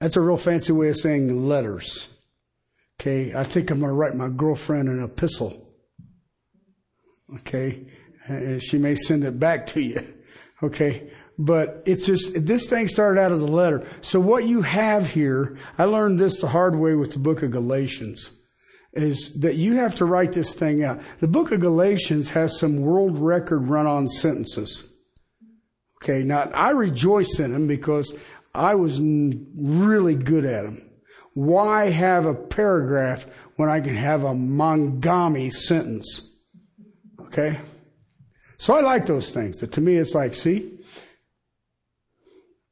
That's 0.00 0.16
a 0.16 0.22
real 0.22 0.38
fancy 0.38 0.72
way 0.72 0.88
of 0.88 0.96
saying 0.96 1.46
letters. 1.46 2.08
Okay, 3.00 3.34
I 3.34 3.44
think 3.44 3.70
I'm 3.70 3.80
going 3.80 3.90
to 3.90 3.94
write 3.94 4.14
my 4.14 4.28
girlfriend 4.28 4.88
an 4.88 5.02
epistle. 5.02 5.72
Okay, 7.40 7.86
and 8.26 8.62
she 8.62 8.78
may 8.78 8.94
send 8.94 9.24
it 9.24 9.38
back 9.38 9.66
to 9.68 9.80
you. 9.80 10.14
Okay, 10.62 11.10
but 11.38 11.82
it's 11.84 12.06
just, 12.06 12.46
this 12.46 12.70
thing 12.70 12.88
started 12.88 13.20
out 13.20 13.32
as 13.32 13.42
a 13.42 13.46
letter. 13.46 13.86
So 14.00 14.20
what 14.20 14.44
you 14.46 14.62
have 14.62 15.10
here, 15.10 15.56
I 15.76 15.84
learned 15.84 16.18
this 16.18 16.40
the 16.40 16.48
hard 16.48 16.76
way 16.76 16.94
with 16.94 17.12
the 17.12 17.18
book 17.18 17.42
of 17.42 17.50
Galatians, 17.50 18.38
is 18.92 19.34
that 19.40 19.56
you 19.56 19.74
have 19.74 19.96
to 19.96 20.04
write 20.04 20.32
this 20.32 20.54
thing 20.54 20.84
out. 20.84 21.00
The 21.20 21.28
book 21.28 21.50
of 21.50 21.60
Galatians 21.60 22.30
has 22.30 22.58
some 22.58 22.80
world 22.80 23.18
record 23.18 23.68
run 23.68 23.86
on 23.86 24.06
sentences. 24.06 24.92
Okay, 26.02 26.22
now 26.22 26.50
I 26.54 26.70
rejoice 26.70 27.40
in 27.40 27.52
them 27.52 27.66
because 27.66 28.16
I 28.54 28.76
was 28.76 29.00
really 29.02 30.14
good 30.14 30.44
at 30.44 30.64
them. 30.64 30.90
Why 31.34 31.90
have 31.90 32.26
a 32.26 32.34
paragraph 32.34 33.26
when 33.56 33.68
I 33.68 33.80
can 33.80 33.96
have 33.96 34.22
a 34.22 34.32
Mangami 34.32 35.52
sentence? 35.52 36.32
Okay? 37.20 37.58
So 38.56 38.74
I 38.74 38.80
like 38.80 39.06
those 39.06 39.32
things. 39.32 39.58
To 39.58 39.80
me, 39.80 39.96
it's 39.96 40.14
like, 40.14 40.34
see, 40.34 40.78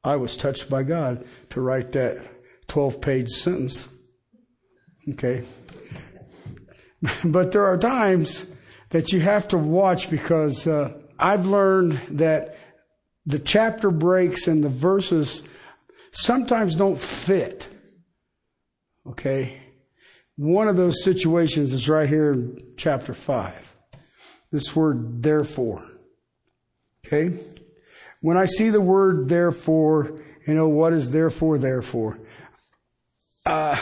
I 0.03 0.15
was 0.15 0.37
touched 0.37 0.69
by 0.69 0.83
God 0.83 1.25
to 1.51 1.61
write 1.61 1.91
that 1.91 2.25
12 2.67 3.01
page 3.01 3.29
sentence. 3.29 3.89
Okay? 5.11 5.43
But 7.25 7.51
there 7.51 7.65
are 7.65 7.77
times 7.77 8.45
that 8.91 9.11
you 9.11 9.19
have 9.19 9.49
to 9.49 9.57
watch 9.57 10.09
because 10.09 10.65
uh, 10.65 10.97
I've 11.19 11.45
learned 11.45 11.99
that 12.11 12.55
the 13.25 13.39
chapter 13.39 13.91
breaks 13.91 14.47
and 14.47 14.63
the 14.63 14.69
verses 14.69 15.43
sometimes 16.13 16.75
don't 16.75 16.97
fit. 16.97 17.67
Okay? 19.07 19.61
One 20.35 20.67
of 20.67 20.77
those 20.77 21.03
situations 21.03 21.73
is 21.73 21.87
right 21.87 22.09
here 22.09 22.33
in 22.33 22.59
chapter 22.77 23.13
5. 23.13 23.75
This 24.51 24.75
word, 24.75 25.21
therefore. 25.21 25.83
Okay? 27.05 27.39
When 28.21 28.37
I 28.37 28.45
see 28.45 28.69
the 28.69 28.81
word 28.81 29.27
therefore, 29.27 30.19
you 30.47 30.53
know, 30.53 30.67
what 30.67 30.93
is 30.93 31.11
therefore, 31.11 31.57
therefore? 31.57 32.19
Uh, 33.45 33.79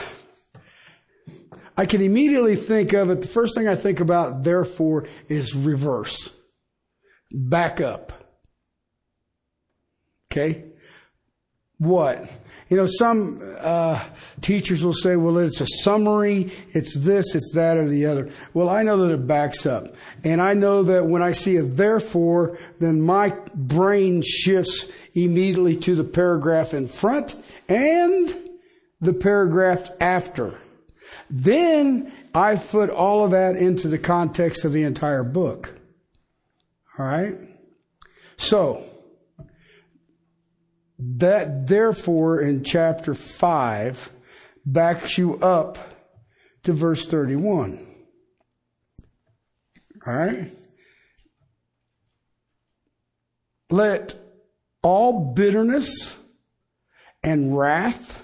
I 1.77 1.85
can 1.85 2.01
immediately 2.01 2.55
think 2.55 2.93
of 2.93 3.09
it. 3.09 3.21
The 3.21 3.27
first 3.27 3.55
thing 3.55 3.67
I 3.67 3.75
think 3.75 3.99
about, 3.99 4.43
therefore, 4.43 5.07
is 5.29 5.55
reverse. 5.55 6.35
Back 7.31 7.79
up. 7.79 8.13
Okay? 10.31 10.65
What? 11.77 12.23
You 12.71 12.77
know, 12.77 12.85
some 12.85 13.41
uh, 13.59 14.01
teachers 14.39 14.81
will 14.81 14.93
say, 14.93 15.17
well, 15.17 15.37
it's 15.39 15.59
a 15.59 15.67
summary, 15.67 16.53
it's 16.71 16.95
this, 16.95 17.35
it's 17.35 17.51
that, 17.53 17.75
or 17.75 17.89
the 17.89 18.05
other. 18.05 18.29
Well, 18.53 18.69
I 18.69 18.81
know 18.81 19.05
that 19.05 19.13
it 19.13 19.27
backs 19.27 19.65
up. 19.65 19.93
And 20.23 20.41
I 20.41 20.53
know 20.53 20.81
that 20.83 21.05
when 21.05 21.21
I 21.21 21.33
see 21.33 21.57
a 21.57 21.63
therefore, 21.63 22.57
then 22.79 23.01
my 23.01 23.35
brain 23.53 24.23
shifts 24.25 24.87
immediately 25.13 25.75
to 25.81 25.95
the 25.95 26.05
paragraph 26.05 26.73
in 26.73 26.87
front 26.87 27.35
and 27.67 28.33
the 29.01 29.11
paragraph 29.11 29.89
after. 29.99 30.57
Then 31.29 32.13
I 32.33 32.55
put 32.55 32.89
all 32.89 33.25
of 33.25 33.31
that 33.31 33.57
into 33.57 33.89
the 33.89 33.99
context 33.99 34.63
of 34.63 34.71
the 34.71 34.83
entire 34.83 35.25
book. 35.25 35.73
All 36.97 37.05
right? 37.05 37.35
So, 38.37 38.90
that 41.01 41.67
therefore 41.67 42.41
in 42.41 42.63
chapter 42.63 43.13
5 43.15 44.11
backs 44.65 45.17
you 45.17 45.37
up 45.39 45.77
to 46.63 46.73
verse 46.73 47.07
31. 47.07 47.87
All 50.05 50.13
right? 50.13 50.51
Let 53.71 54.15
all 54.83 55.33
bitterness 55.33 56.15
and 57.23 57.57
wrath 57.57 58.21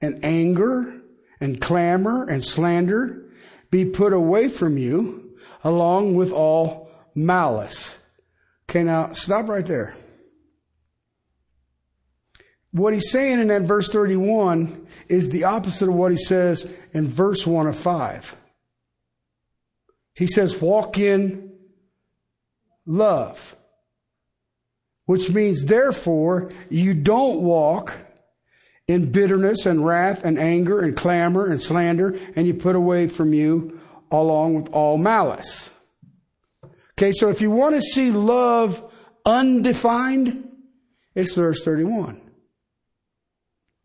and 0.00 0.24
anger 0.24 1.02
and 1.40 1.60
clamor 1.60 2.24
and 2.24 2.42
slander 2.42 3.30
be 3.70 3.84
put 3.84 4.12
away 4.12 4.48
from 4.48 4.76
you 4.76 5.36
along 5.62 6.14
with 6.14 6.32
all 6.32 6.90
malice. 7.14 7.98
Okay, 8.68 8.82
now 8.82 9.12
stop 9.12 9.48
right 9.48 9.66
there. 9.66 9.94
What 12.76 12.92
he's 12.92 13.10
saying 13.10 13.40
in 13.40 13.48
that 13.48 13.62
verse 13.62 13.88
31 13.88 14.86
is 15.08 15.30
the 15.30 15.44
opposite 15.44 15.88
of 15.88 15.94
what 15.94 16.10
he 16.10 16.18
says 16.18 16.70
in 16.92 17.08
verse 17.08 17.46
1 17.46 17.68
of 17.68 17.78
5. 17.78 18.36
He 20.12 20.26
says, 20.26 20.60
walk 20.60 20.98
in 20.98 21.54
love, 22.84 23.56
which 25.06 25.30
means, 25.30 25.64
therefore, 25.64 26.50
you 26.68 26.92
don't 26.92 27.40
walk 27.40 27.96
in 28.86 29.10
bitterness 29.10 29.64
and 29.64 29.84
wrath 29.84 30.22
and 30.22 30.38
anger 30.38 30.80
and 30.80 30.94
clamor 30.94 31.46
and 31.46 31.58
slander, 31.58 32.18
and 32.36 32.46
you 32.46 32.52
put 32.52 32.76
away 32.76 33.08
from 33.08 33.32
you 33.32 33.80
along 34.10 34.54
with 34.54 34.68
all 34.74 34.98
malice. 34.98 35.70
Okay, 36.98 37.12
so 37.12 37.30
if 37.30 37.40
you 37.40 37.50
want 37.50 37.74
to 37.74 37.80
see 37.80 38.10
love 38.10 38.92
undefined, 39.24 40.46
it's 41.14 41.34
verse 41.34 41.64
31. 41.64 42.25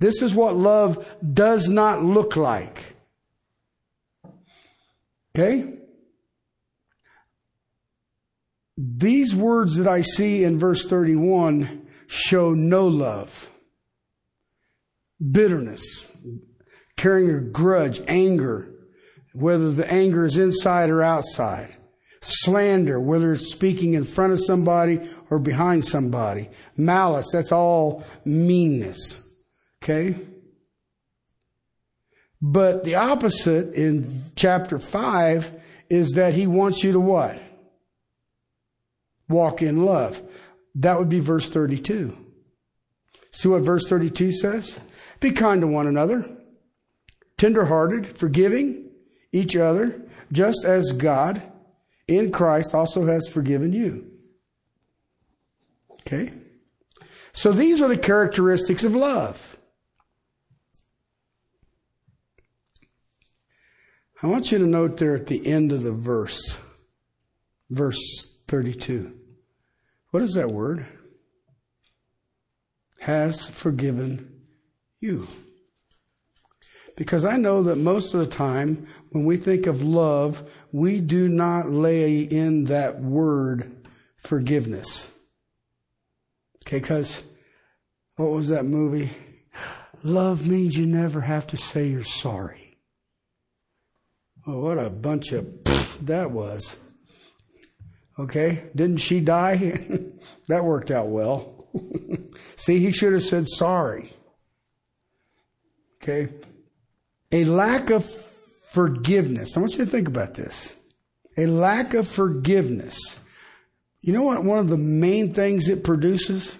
This 0.01 0.23
is 0.23 0.33
what 0.33 0.57
love 0.57 1.07
does 1.31 1.69
not 1.69 2.03
look 2.03 2.35
like. 2.35 2.95
Okay? 5.35 5.75
These 8.75 9.35
words 9.35 9.77
that 9.77 9.87
I 9.87 10.01
see 10.01 10.43
in 10.43 10.57
verse 10.57 10.87
31 10.87 11.85
show 12.07 12.55
no 12.55 12.87
love, 12.87 13.47
bitterness, 15.31 16.11
carrying 16.97 17.29
a 17.29 17.39
grudge, 17.39 18.01
anger, 18.07 18.73
whether 19.33 19.71
the 19.71 19.89
anger 19.89 20.25
is 20.25 20.35
inside 20.35 20.89
or 20.89 21.03
outside, 21.03 21.75
slander, 22.21 22.99
whether 22.99 23.33
it's 23.33 23.51
speaking 23.51 23.93
in 23.93 24.05
front 24.05 24.33
of 24.33 24.39
somebody 24.39 24.99
or 25.29 25.37
behind 25.37 25.85
somebody, 25.85 26.49
malice, 26.75 27.27
that's 27.31 27.51
all 27.51 28.03
meanness. 28.25 29.27
Okay? 29.81 30.15
But 32.41 32.83
the 32.83 32.95
opposite 32.95 33.73
in 33.73 34.23
chapter 34.35 34.79
5 34.79 35.61
is 35.89 36.11
that 36.11 36.33
he 36.33 36.47
wants 36.47 36.83
you 36.83 36.93
to 36.93 36.99
what? 36.99 37.41
Walk 39.29 39.61
in 39.61 39.85
love. 39.85 40.21
That 40.75 40.97
would 40.97 41.09
be 41.09 41.19
verse 41.19 41.49
32. 41.49 42.17
See 43.31 43.47
what 43.47 43.63
verse 43.63 43.87
32 43.87 44.31
says? 44.31 44.79
Be 45.19 45.31
kind 45.31 45.61
to 45.61 45.67
one 45.67 45.87
another, 45.87 46.37
tenderhearted, 47.37 48.17
forgiving 48.17 48.89
each 49.31 49.55
other, 49.55 50.01
just 50.31 50.65
as 50.65 50.91
God 50.91 51.41
in 52.07 52.31
Christ 52.31 52.73
also 52.73 53.05
has 53.05 53.27
forgiven 53.27 53.71
you. 53.71 54.11
Okay? 56.01 56.33
So 57.33 57.51
these 57.51 57.81
are 57.81 57.87
the 57.87 57.97
characteristics 57.97 58.83
of 58.83 58.95
love. 58.95 59.57
I 64.23 64.27
want 64.27 64.51
you 64.51 64.59
to 64.59 64.67
note 64.67 64.97
there 64.97 65.15
at 65.15 65.25
the 65.25 65.47
end 65.47 65.71
of 65.71 65.81
the 65.81 65.91
verse, 65.91 66.59
verse 67.71 67.99
32. 68.47 69.13
What 70.11 70.21
is 70.21 70.33
that 70.33 70.51
word? 70.51 70.85
Has 72.99 73.47
forgiven 73.49 74.43
you. 74.99 75.27
Because 76.95 77.25
I 77.25 77.37
know 77.37 77.63
that 77.63 77.77
most 77.77 78.13
of 78.13 78.19
the 78.19 78.27
time, 78.27 78.85
when 79.09 79.25
we 79.25 79.37
think 79.37 79.65
of 79.65 79.81
love, 79.81 80.47
we 80.71 80.99
do 80.99 81.27
not 81.27 81.69
lay 81.69 82.19
in 82.19 82.65
that 82.65 83.01
word 83.01 83.87
forgiveness. 84.17 85.09
Okay, 86.63 86.77
because 86.77 87.23
what 88.17 88.29
was 88.29 88.49
that 88.49 88.65
movie? 88.65 89.09
Love 90.03 90.45
means 90.45 90.77
you 90.77 90.85
never 90.85 91.21
have 91.21 91.47
to 91.47 91.57
say 91.57 91.87
you're 91.87 92.03
sorry. 92.03 92.60
Oh, 94.47 94.59
what 94.59 94.79
a 94.79 94.89
bunch 94.89 95.33
of 95.33 95.45
that 96.05 96.31
was. 96.31 96.75
Okay, 98.17 98.69
didn't 98.75 98.97
she 98.97 99.19
die? 99.19 99.55
that 100.47 100.63
worked 100.63 100.91
out 100.91 101.07
well. 101.07 101.67
See, 102.55 102.79
he 102.79 102.91
should 102.91 103.13
have 103.13 103.23
said 103.23 103.47
sorry. 103.47 104.11
Okay, 106.01 106.29
a 107.31 107.45
lack 107.45 107.91
of 107.91 108.05
forgiveness. 108.71 109.55
I 109.55 109.59
want 109.59 109.73
you 109.73 109.85
to 109.85 109.91
think 109.91 110.07
about 110.07 110.33
this. 110.33 110.75
A 111.37 111.45
lack 111.45 111.93
of 111.93 112.07
forgiveness. 112.07 112.97
You 114.01 114.13
know 114.13 114.23
what? 114.23 114.43
One 114.43 114.57
of 114.57 114.67
the 114.67 114.77
main 114.77 115.33
things 115.33 115.69
it 115.69 115.83
produces? 115.83 116.57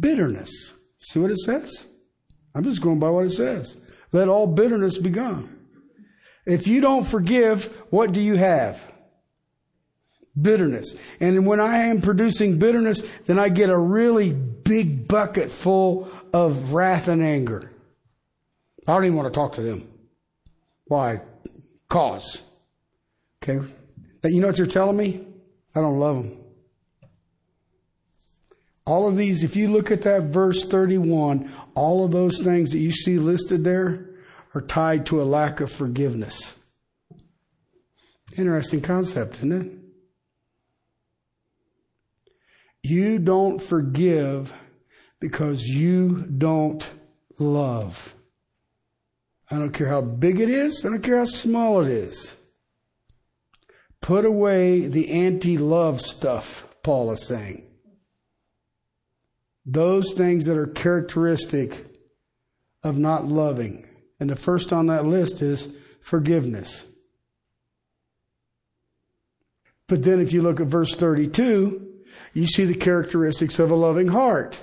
Bitterness. 0.00 0.72
See 1.00 1.18
what 1.18 1.30
it 1.30 1.38
says? 1.38 1.86
I'm 2.54 2.64
just 2.64 2.80
going 2.80 3.00
by 3.00 3.10
what 3.10 3.24
it 3.24 3.30
says. 3.30 3.76
Let 4.12 4.28
all 4.28 4.46
bitterness 4.46 4.98
be 4.98 5.10
gone. 5.10 5.54
If 6.46 6.66
you 6.66 6.80
don't 6.80 7.04
forgive, 7.04 7.64
what 7.90 8.12
do 8.12 8.20
you 8.20 8.36
have? 8.36 8.82
Bitterness. 10.40 10.96
And 11.20 11.46
when 11.46 11.60
I 11.60 11.88
am 11.88 12.00
producing 12.00 12.58
bitterness, 12.58 13.06
then 13.26 13.38
I 13.38 13.48
get 13.48 13.70
a 13.70 13.78
really 13.78 14.32
big 14.32 15.08
bucket 15.08 15.50
full 15.50 16.08
of 16.32 16.72
wrath 16.72 17.08
and 17.08 17.22
anger. 17.22 17.70
I 18.86 18.94
don't 18.94 19.04
even 19.04 19.16
want 19.16 19.32
to 19.32 19.38
talk 19.38 19.54
to 19.54 19.62
them. 19.62 19.88
Why? 20.86 21.20
Cause. 21.88 22.44
Okay. 23.42 23.66
You 24.24 24.40
know 24.40 24.46
what 24.46 24.58
you're 24.58 24.66
telling 24.66 24.96
me? 24.96 25.26
I 25.74 25.80
don't 25.80 25.98
love 25.98 26.16
them. 26.16 26.44
All 28.88 29.06
of 29.06 29.18
these, 29.18 29.44
if 29.44 29.54
you 29.54 29.70
look 29.70 29.90
at 29.90 30.00
that 30.04 30.22
verse 30.22 30.64
31, 30.64 31.52
all 31.74 32.06
of 32.06 32.10
those 32.10 32.40
things 32.42 32.70
that 32.70 32.78
you 32.78 32.90
see 32.90 33.18
listed 33.18 33.62
there 33.62 34.08
are 34.54 34.62
tied 34.62 35.04
to 35.06 35.20
a 35.20 35.24
lack 35.24 35.60
of 35.60 35.70
forgiveness. 35.70 36.56
Interesting 38.38 38.80
concept, 38.80 39.36
isn't 39.36 39.52
it? 39.52 39.72
You 42.82 43.18
don't 43.18 43.60
forgive 43.60 44.54
because 45.20 45.66
you 45.66 46.24
don't 46.38 46.88
love. 47.38 48.14
I 49.50 49.56
don't 49.56 49.72
care 49.72 49.88
how 49.88 50.00
big 50.00 50.40
it 50.40 50.48
is, 50.48 50.82
I 50.86 50.88
don't 50.88 51.02
care 51.02 51.18
how 51.18 51.26
small 51.26 51.82
it 51.82 51.90
is. 51.90 52.36
Put 54.00 54.24
away 54.24 54.88
the 54.88 55.10
anti 55.10 55.58
love 55.58 56.00
stuff, 56.00 56.66
Paul 56.82 57.12
is 57.12 57.26
saying. 57.26 57.67
Those 59.70 60.14
things 60.14 60.46
that 60.46 60.56
are 60.56 60.66
characteristic 60.66 61.84
of 62.82 62.96
not 62.96 63.26
loving. 63.26 63.86
And 64.18 64.30
the 64.30 64.36
first 64.36 64.72
on 64.72 64.86
that 64.86 65.04
list 65.04 65.42
is 65.42 65.68
forgiveness. 66.00 66.86
But 69.86 70.04
then 70.04 70.20
if 70.20 70.32
you 70.32 70.40
look 70.40 70.58
at 70.58 70.68
verse 70.68 70.94
32, 70.94 71.86
you 72.32 72.46
see 72.46 72.64
the 72.64 72.74
characteristics 72.74 73.58
of 73.58 73.70
a 73.70 73.74
loving 73.74 74.08
heart. 74.08 74.58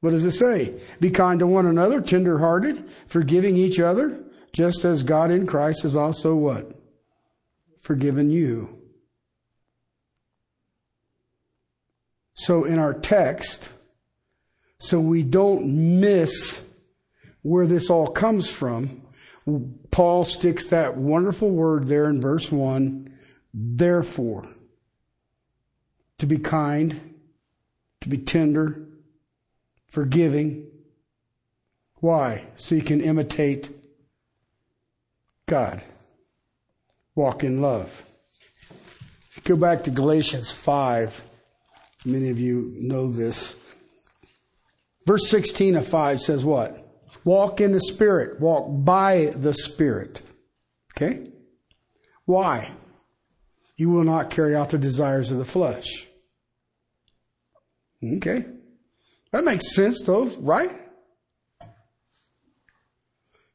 What 0.00 0.10
does 0.10 0.24
it 0.24 0.32
say? 0.32 0.80
Be 1.00 1.10
kind 1.10 1.38
to 1.40 1.46
one 1.46 1.66
another, 1.66 2.00
tenderhearted, 2.00 2.82
forgiving 3.06 3.58
each 3.58 3.78
other, 3.78 4.24
just 4.54 4.86
as 4.86 5.02
God 5.02 5.30
in 5.30 5.46
Christ 5.46 5.82
has 5.82 5.96
also 5.96 6.34
what? 6.34 6.72
Forgiven 7.82 8.30
you. 8.30 8.80
So 12.32 12.64
in 12.64 12.78
our 12.78 12.94
text, 12.94 13.68
so 14.84 15.00
we 15.00 15.22
don't 15.22 15.64
miss 15.98 16.62
where 17.40 17.66
this 17.66 17.88
all 17.88 18.06
comes 18.06 18.50
from, 18.50 19.00
Paul 19.90 20.26
sticks 20.26 20.66
that 20.66 20.98
wonderful 20.98 21.48
word 21.48 21.88
there 21.88 22.10
in 22.10 22.20
verse 22.20 22.52
1 22.52 23.10
therefore. 23.54 24.46
To 26.18 26.26
be 26.26 26.36
kind, 26.36 27.14
to 28.02 28.10
be 28.10 28.18
tender, 28.18 28.86
forgiving. 29.88 30.66
Why? 32.00 32.44
So 32.56 32.74
you 32.74 32.82
can 32.82 33.00
imitate 33.00 33.70
God. 35.46 35.80
Walk 37.14 37.42
in 37.42 37.62
love. 37.62 38.02
Go 39.44 39.56
back 39.56 39.84
to 39.84 39.90
Galatians 39.90 40.52
5. 40.52 41.22
Many 42.04 42.28
of 42.28 42.38
you 42.38 42.74
know 42.78 43.08
this. 43.08 43.56
Verse 45.06 45.28
16 45.28 45.76
of 45.76 45.86
5 45.86 46.20
says 46.20 46.44
what? 46.44 46.80
Walk 47.24 47.60
in 47.60 47.72
the 47.72 47.80
Spirit. 47.80 48.40
Walk 48.40 48.66
by 48.68 49.32
the 49.36 49.52
Spirit. 49.52 50.22
Okay? 50.96 51.30
Why? 52.24 52.72
You 53.76 53.90
will 53.90 54.04
not 54.04 54.30
carry 54.30 54.56
out 54.56 54.70
the 54.70 54.78
desires 54.78 55.30
of 55.30 55.38
the 55.38 55.44
flesh. 55.44 56.06
Okay. 58.02 58.44
That 59.32 59.44
makes 59.44 59.74
sense 59.74 60.02
though, 60.04 60.26
right? 60.38 60.70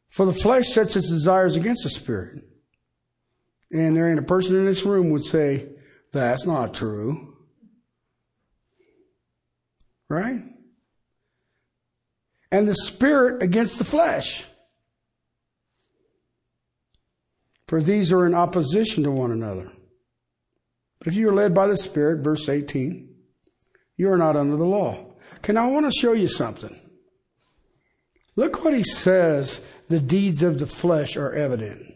For 0.09 0.25
the 0.25 0.33
flesh 0.33 0.67
sets 0.67 0.95
its 0.95 1.09
desires 1.09 1.55
against 1.55 1.83
the 1.83 1.89
spirit. 1.89 2.43
And 3.71 3.95
there 3.95 4.09
ain't 4.09 4.19
a 4.19 4.23
person 4.23 4.57
in 4.57 4.65
this 4.65 4.83
room 4.83 5.12
would 5.12 5.23
say, 5.23 5.69
that's 6.12 6.45
not 6.45 6.73
true. 6.73 7.38
Right? 10.09 10.41
And 12.51 12.67
the 12.67 12.75
spirit 12.75 13.43
against 13.43 13.77
the 13.77 13.83
flesh. 13.83 14.45
For 17.67 17.81
these 17.81 18.12
are 18.12 18.25
in 18.25 18.33
opposition 18.33 19.03
to 19.03 19.12
one 19.12 19.31
another. 19.31 19.71
But 20.97 21.07
if 21.07 21.15
you 21.15 21.29
are 21.29 21.33
led 21.33 21.53
by 21.53 21.67
the 21.67 21.77
Spirit, 21.77 22.23
verse 22.23 22.49
18, 22.49 23.09
you 23.95 24.12
are 24.12 24.17
not 24.17 24.35
under 24.35 24.57
the 24.57 24.65
law. 24.65 25.13
Can 25.41 25.57
I 25.57 25.67
want 25.67 25.85
to 25.85 25.99
show 25.99 26.13
you 26.13 26.27
something? 26.27 26.77
Look 28.35 28.63
what 28.63 28.73
he 28.73 28.83
says 28.83 29.62
the 29.88 29.99
deeds 29.99 30.43
of 30.43 30.59
the 30.59 30.67
flesh 30.67 31.15
are 31.17 31.33
evident 31.33 31.93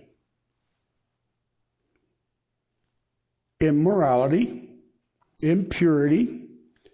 immorality, 3.60 4.70
impurity, 5.42 6.48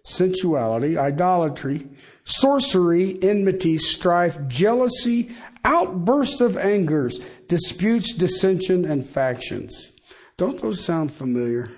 sensuality, 0.04 0.96
idolatry, 0.96 1.88
sorcery, 2.30 3.18
enmity, 3.22 3.76
strife, 3.76 4.38
jealousy, 4.46 5.30
outbursts 5.64 6.40
of 6.40 6.56
angers, 6.56 7.20
disputes, 7.48 8.14
dissension, 8.14 8.84
and 8.84 9.06
factions. 9.06 9.92
Don't 10.36 10.60
those 10.60 10.82
sound 10.82 11.12
familiar? 11.12 11.70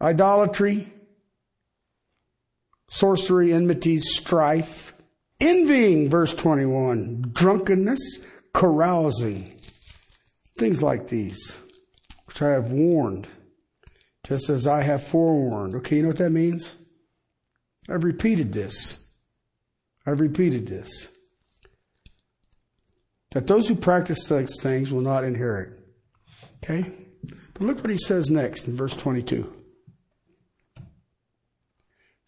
Idolatry, 0.00 0.92
sorcery, 2.88 3.52
enmity, 3.52 3.98
strife, 3.98 4.94
envying, 5.40 6.10
verse 6.10 6.34
21, 6.34 7.30
drunkenness, 7.32 8.18
carousing, 8.52 9.54
things 10.58 10.82
like 10.82 11.08
these, 11.08 11.56
which 12.26 12.42
I 12.42 12.50
have 12.50 12.70
warned, 12.70 13.28
just 14.24 14.50
as 14.50 14.66
I 14.66 14.82
have 14.82 15.06
forewarned. 15.06 15.74
Okay, 15.76 15.96
you 15.96 16.02
know 16.02 16.08
what 16.08 16.18
that 16.18 16.30
means? 16.30 16.76
I've 17.88 18.04
repeated 18.04 18.52
this. 18.52 19.04
I've 20.06 20.20
repeated 20.20 20.66
this. 20.66 21.08
That 23.32 23.46
those 23.46 23.68
who 23.68 23.74
practice 23.74 24.24
such 24.24 24.50
things 24.62 24.92
will 24.92 25.00
not 25.00 25.24
inherit. 25.24 25.78
Okay? 26.62 26.90
But 27.52 27.62
look 27.62 27.78
what 27.78 27.90
he 27.90 27.96
says 27.96 28.30
next 28.30 28.68
in 28.68 28.76
verse 28.76 28.96
22. 28.96 29.52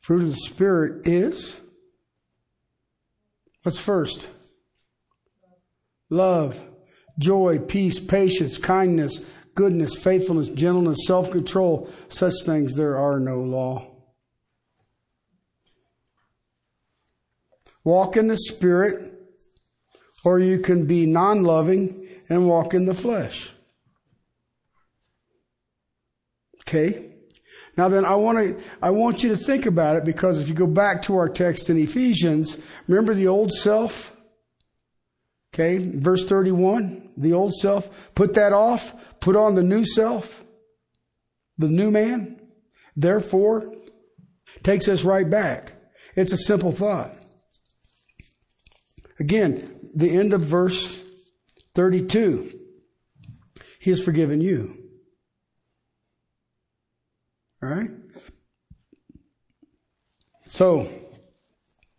Fruit 0.01 0.23
of 0.23 0.31
the 0.31 0.37
Spirit 0.37 1.07
is 1.07 1.59
what's 3.62 3.81
first? 3.81 4.29
Love, 6.11 6.61
joy, 7.19 7.59
peace, 7.59 7.99
patience, 7.99 8.59
kindness, 8.59 9.21
goodness, 9.57 9.97
faithfulness, 9.97 10.49
gentleness, 10.49 10.99
self 11.07 11.31
control. 11.33 11.90
Such 12.09 12.35
things 12.45 12.75
there 12.75 12.97
are 12.97 13.19
no 13.19 13.40
law. 13.40 13.96
Walk 17.87 18.16
in 18.16 18.27
the 18.27 18.37
Spirit, 18.37 19.12
or 20.25 20.40
you 20.40 20.59
can 20.59 20.87
be 20.87 21.07
non 21.07 21.44
loving 21.44 22.09
and 22.29 22.49
walk 22.49 22.75
in 22.75 22.85
the 22.85 22.94
flesh. 22.94 23.53
Okay? 26.62 27.12
Now 27.77 27.87
then, 27.87 28.05
I 28.05 28.16
want 28.16 28.38
to, 28.38 28.61
I 28.83 28.90
want 28.90 29.22
you 29.22 29.29
to 29.29 29.37
think 29.37 29.66
about 29.66 29.94
it 29.94 30.05
because 30.05 30.40
if 30.40 30.49
you 30.49 30.55
go 30.55 30.66
back 30.66 31.03
to 31.03 31.16
our 31.16 31.29
text 31.29 31.70
in 31.70 31.79
Ephesians, 31.79 32.59
remember 32.88 33.14
the 33.14 33.29
old 33.29 33.53
self? 33.53 34.16
Okay, 35.55 35.79
verse 35.96 36.27
31, 36.27 37.12
the 37.16 37.35
old 37.35 37.55
self, 37.55 38.12
put 38.16 38.35
that 38.35 38.53
off, 38.53 38.96
put 39.20 39.37
on 39.37 39.55
the 39.55 39.62
new 39.62 39.85
self, 39.87 40.42
the 41.57 41.68
new 41.68 41.92
man. 41.92 42.40
Therefore, 42.96 43.72
takes 44.64 44.88
us 44.88 45.05
right 45.05 45.31
back. 45.31 45.72
It's 46.16 46.33
a 46.33 46.37
simple 46.37 46.72
thought. 46.72 47.16
Again, 49.19 49.91
the 49.95 50.11
end 50.11 50.33
of 50.33 50.43
verse 50.43 51.03
32. 51.75 52.59
He 53.81 53.91
has 53.91 54.03
forgiven 54.03 54.41
you. 54.41 54.77
All 57.63 57.69
right? 57.69 57.91
So, 60.49 60.89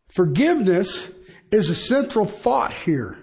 forgiveness 0.10 1.12
is 1.52 1.70
a 1.70 1.76
central 1.76 2.26
thought 2.26 2.74
here. 2.74 3.18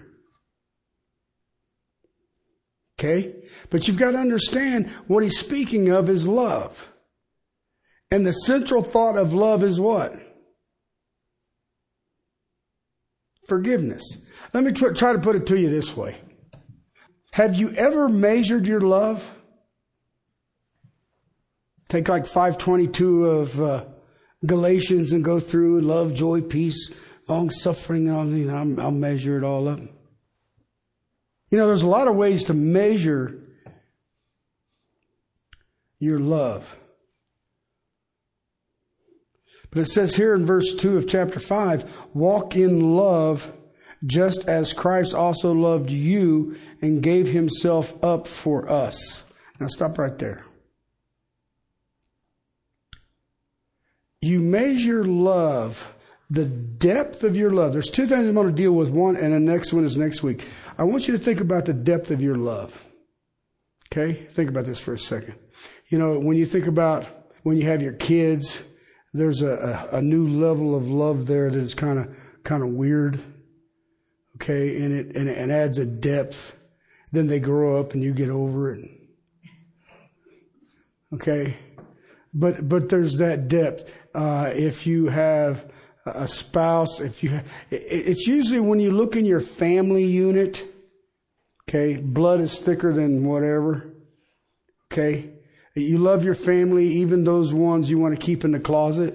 Okay? 2.97 3.35
But 3.69 3.87
you've 3.87 3.97
got 3.97 4.11
to 4.11 4.17
understand 4.17 4.89
what 5.07 5.23
he's 5.23 5.39
speaking 5.39 5.89
of 5.89 6.09
is 6.09 6.27
love. 6.27 6.91
And 8.11 8.25
the 8.25 8.31
central 8.31 8.81
thought 8.83 9.17
of 9.17 9.33
love 9.33 9.63
is 9.63 9.79
what? 9.79 10.13
Forgiveness. 13.47 14.03
Let 14.53 14.63
me 14.63 14.71
try 14.71 15.13
to 15.13 15.19
put 15.19 15.35
it 15.35 15.45
to 15.47 15.59
you 15.59 15.69
this 15.69 15.95
way. 15.95 16.17
Have 17.31 17.55
you 17.55 17.71
ever 17.73 18.07
measured 18.07 18.65
your 18.65 18.81
love? 18.81 19.33
Take 21.89 22.07
like 22.09 22.25
522 22.25 23.25
of 23.25 23.61
uh, 23.61 23.85
Galatians 24.45 25.11
and 25.11 25.23
go 25.23 25.39
through 25.39 25.81
love, 25.81 26.13
joy, 26.13 26.41
peace, 26.41 26.91
long 27.27 27.49
suffering. 27.49 28.09
I'll, 28.09 28.81
I'll 28.81 28.91
measure 28.91 29.37
it 29.37 29.43
all 29.43 29.67
up. 29.67 29.79
You 31.51 31.57
know, 31.57 31.67
there's 31.67 31.83
a 31.83 31.89
lot 31.89 32.07
of 32.07 32.15
ways 32.15 32.45
to 32.45 32.53
measure 32.53 33.41
your 35.99 36.19
love. 36.19 36.77
But 39.71 39.81
it 39.81 39.85
says 39.85 40.15
here 40.15 40.33
in 40.33 40.45
verse 40.45 40.73
2 40.75 40.97
of 40.97 41.07
chapter 41.07 41.39
5 41.39 42.07
walk 42.13 42.55
in 42.55 42.95
love 42.95 43.51
just 44.05 44.47
as 44.47 44.73
Christ 44.73 45.13
also 45.15 45.51
loved 45.53 45.89
you 45.89 46.57
and 46.81 47.01
gave 47.01 47.27
himself 47.29 48.01
up 48.03 48.27
for 48.27 48.69
us. 48.69 49.23
Now 49.59 49.67
stop 49.67 49.97
right 49.97 50.17
there. 50.17 50.43
You 54.21 54.39
measure 54.39 55.03
love, 55.03 55.93
the 56.29 56.45
depth 56.45 57.23
of 57.23 57.35
your 57.35 57.51
love. 57.51 57.73
There's 57.73 57.91
two 57.91 58.05
things 58.05 58.27
I'm 58.27 58.33
going 58.33 58.47
to 58.47 58.53
deal 58.53 58.71
with. 58.71 58.89
One, 58.89 59.15
and 59.15 59.33
the 59.33 59.39
next 59.39 59.71
one 59.71 59.83
is 59.83 59.97
next 59.97 60.23
week. 60.23 60.45
I 60.77 60.83
want 60.83 61.07
you 61.07 61.15
to 61.15 61.23
think 61.23 61.41
about 61.41 61.65
the 61.65 61.73
depth 61.73 62.09
of 62.11 62.21
your 62.21 62.35
love. 62.35 62.83
Okay? 63.91 64.25
Think 64.31 64.49
about 64.49 64.65
this 64.65 64.79
for 64.79 64.93
a 64.93 64.97
second. 64.97 65.35
You 65.89 65.99
know, 65.99 66.17
when 66.19 66.37
you 66.37 66.45
think 66.45 66.65
about 66.67 67.05
when 67.43 67.57
you 67.57 67.67
have 67.67 67.83
your 67.83 67.93
kids, 67.93 68.63
there's 69.15 69.41
a, 69.41 69.87
a, 69.91 69.97
a 69.97 70.01
new 70.01 70.27
level 70.27 70.75
of 70.75 70.89
love 70.89 71.25
there 71.25 71.49
that 71.49 71.57
is 71.57 71.73
kind 71.73 71.99
of 71.99 72.15
kind 72.43 72.61
of 72.61 72.69
weird. 72.69 73.21
Okay, 74.35 74.75
and 74.83 74.93
it 74.93 75.15
and 75.15 75.29
it 75.29 75.49
adds 75.49 75.77
a 75.79 75.85
depth. 75.85 76.55
Then 77.11 77.27
they 77.27 77.39
grow 77.39 77.79
up 77.79 77.93
and 77.93 78.03
you 78.03 78.13
get 78.13 78.29
over 78.29 78.73
it. 78.73 78.89
Okay, 81.13 81.55
but 82.33 82.67
but 82.67 82.89
there's 82.89 83.17
that 83.17 83.47
depth. 83.47 83.91
Uh, 84.13 84.49
if 84.53 84.85
you 84.85 85.07
have 85.07 85.71
a 86.05 86.27
spouse, 86.27 86.99
if 86.99 87.23
you, 87.23 87.39
it's 87.71 88.27
usually 88.27 88.59
when 88.59 88.79
you 88.79 88.91
look 88.91 89.15
in 89.15 89.25
your 89.25 89.39
family 89.39 90.05
unit, 90.05 90.63
okay, 91.67 91.99
blood 91.99 92.41
is 92.41 92.59
thicker 92.59 92.93
than 92.93 93.25
whatever, 93.25 93.91
okay. 94.91 95.34
You 95.75 95.97
love 95.97 96.23
your 96.23 96.35
family, 96.35 96.87
even 96.87 97.25
those 97.25 97.53
ones 97.53 97.89
you 97.89 97.99
want 97.99 98.17
to 98.17 98.25
keep 98.25 98.45
in 98.45 98.51
the 98.51 98.59
closet. 98.59 99.13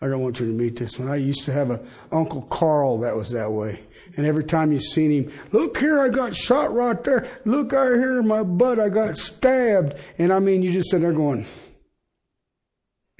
I 0.00 0.08
don't 0.08 0.20
want 0.20 0.40
you 0.40 0.46
to 0.46 0.52
meet 0.52 0.76
this 0.76 0.98
one. 0.98 1.08
I 1.08 1.16
used 1.16 1.44
to 1.44 1.52
have 1.52 1.70
an 1.70 1.86
Uncle 2.10 2.42
Carl 2.42 3.00
that 3.00 3.16
was 3.16 3.30
that 3.30 3.50
way. 3.50 3.80
And 4.16 4.26
every 4.26 4.44
time 4.44 4.72
you 4.72 4.80
seen 4.80 5.10
him, 5.10 5.32
look 5.52 5.78
here, 5.78 6.00
I 6.00 6.08
got 6.08 6.34
shot 6.34 6.72
right 6.74 7.02
there. 7.04 7.26
Look 7.44 7.72
out 7.72 7.94
here 7.94 8.18
in 8.20 8.26
my 8.26 8.42
butt, 8.42 8.80
I 8.80 8.88
got 8.88 9.16
stabbed. 9.16 9.94
And 10.18 10.32
I 10.32 10.38
mean, 10.38 10.62
you 10.62 10.72
just 10.72 10.90
sit 10.90 11.00
there 11.00 11.12
going, 11.12 11.46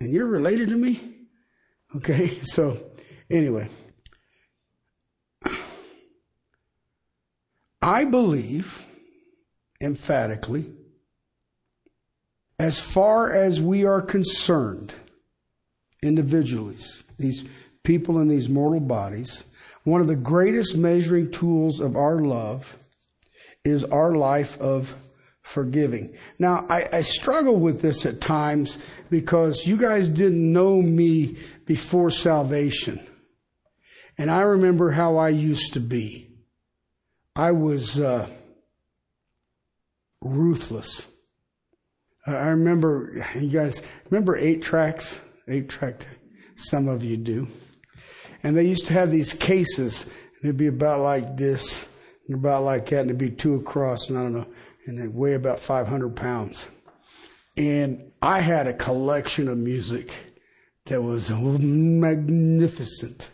and 0.01 0.13
you're 0.13 0.27
related 0.27 0.69
to 0.71 0.77
me? 0.77 1.01
Okay, 1.97 2.41
so 2.43 2.79
anyway. 3.31 3.69
I 7.81 8.05
believe 8.05 8.85
emphatically 9.81 10.73
as 12.59 12.79
far 12.79 13.33
as 13.33 13.61
we 13.61 13.85
are 13.85 14.01
concerned, 14.01 14.95
individually, 16.03 16.77
these 17.19 17.45
people 17.83 18.19
in 18.19 18.29
these 18.29 18.49
mortal 18.49 18.81
bodies, 18.81 19.45
one 19.85 20.01
of 20.01 20.07
the 20.07 20.17
greatest 20.17 20.77
measuring 20.77 21.31
tools 21.31 21.81
of 21.81 21.97
our 21.97 22.21
love 22.21 22.77
is 23.65 23.85
our 23.85 24.15
life 24.15 24.61
of 24.61 24.95
forgiving. 25.43 26.17
Now, 26.39 26.67
I, 26.69 26.89
I, 26.93 27.01
struggle 27.01 27.57
with 27.57 27.81
this 27.81 28.07
at 28.07 28.21
times 28.21 28.79
because 29.11 29.67
you 29.67 29.77
guys 29.77 30.09
didn't 30.09 30.53
know 30.53 30.81
me 30.81 31.37
before 31.67 32.11
salvation. 32.11 33.05
And 34.17 34.31
I 34.31 34.43
remember 34.43 34.93
how 34.93 35.17
I 35.17 35.31
used 35.31 35.73
to 35.75 35.81
be. 35.81 36.29
I 37.35 37.51
was 37.51 38.01
uh, 38.01 38.31
ruthless. 40.21 41.07
I 42.27 42.49
remember, 42.49 43.27
you 43.35 43.49
guys 43.49 43.83
remember 44.11 44.37
eight 44.37 44.63
tracks? 44.63 45.21
Eight 45.49 45.69
track, 45.69 46.07
some 46.55 46.89
of 46.89 47.03
you 47.03 47.17
do. 47.17 47.49
And 48.43 48.57
they 48.57 48.65
used 48.65 48.87
to 48.87 48.93
have 48.93 49.11
these 49.11 49.33
cases, 49.33 50.05
and 50.05 50.45
it'd 50.45 50.57
be 50.57 50.69
about 50.69 51.01
like 51.01 51.37
this, 51.37 51.89
and 52.27 52.37
about 52.37 52.63
like 52.63 52.89
that, 52.91 53.01
and 53.01 53.11
it'd 53.11 53.19
be 53.19 53.31
two 53.31 53.57
across, 53.57 54.09
and 54.09 54.19
I 54.19 54.23
don't 54.23 54.35
know, 54.35 54.47
and 54.87 54.99
they 55.01 55.09
weigh 55.09 55.35
about 55.35 55.59
500 55.59 56.15
pounds. 56.15 56.69
And 57.57 58.13
I 58.21 58.41
had 58.41 58.67
a 58.67 58.73
collection 58.73 59.49
of 59.49 59.59
music 59.59 60.13
that 60.87 61.03
was 61.03 61.31
magnificent. 61.31 63.29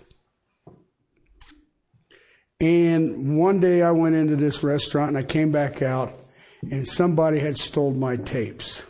And 2.60 3.38
one 3.38 3.60
day 3.60 3.82
I 3.82 3.92
went 3.92 4.16
into 4.16 4.34
this 4.34 4.62
restaurant 4.64 5.10
and 5.10 5.18
I 5.18 5.22
came 5.22 5.52
back 5.52 5.80
out 5.80 6.12
and 6.62 6.86
somebody 6.86 7.38
had 7.38 7.56
stole 7.56 7.92
my 7.92 8.16
tapes. 8.16 8.84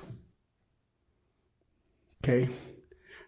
Okay. 2.22 2.48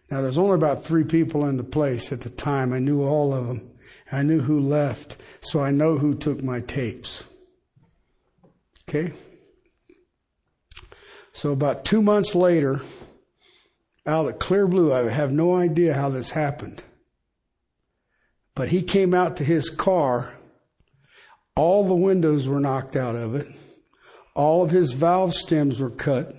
Now 0.09 0.21
there's 0.21 0.37
only 0.37 0.55
about 0.55 0.83
three 0.83 1.03
people 1.03 1.45
in 1.45 1.57
the 1.57 1.63
place 1.63 2.11
at 2.11 2.21
the 2.21 2.29
time. 2.29 2.73
I 2.73 2.79
knew 2.79 3.03
all 3.03 3.33
of 3.33 3.47
them. 3.47 3.71
I 4.11 4.23
knew 4.23 4.41
who 4.41 4.59
left, 4.59 5.15
so 5.39 5.61
I 5.61 5.71
know 5.71 5.97
who 5.97 6.13
took 6.13 6.43
my 6.43 6.59
tapes. 6.59 7.23
Okay? 8.89 9.13
So 11.31 11.51
about 11.51 11.85
two 11.85 12.01
months 12.01 12.35
later, 12.35 12.81
out 14.05 14.27
of 14.27 14.39
clear 14.39 14.67
blue, 14.67 14.93
I 14.93 15.09
have 15.09 15.31
no 15.31 15.55
idea 15.55 15.93
how 15.93 16.09
this 16.09 16.31
happened. 16.31 16.83
But 18.53 18.69
he 18.69 18.81
came 18.81 19.13
out 19.13 19.37
to 19.37 19.45
his 19.45 19.69
car. 19.69 20.33
All 21.55 21.87
the 21.87 21.95
windows 21.95 22.49
were 22.49 22.59
knocked 22.59 22.97
out 22.97 23.15
of 23.15 23.33
it. 23.35 23.47
All 24.35 24.63
of 24.63 24.71
his 24.71 24.93
valve 24.93 25.33
stems 25.33 25.79
were 25.79 25.89
cut. 25.89 26.35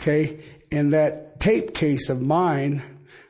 Okay. 0.00 0.40
And 0.72 0.92
that 0.92 1.40
tape 1.40 1.74
case 1.74 2.08
of 2.08 2.20
mine 2.20 2.82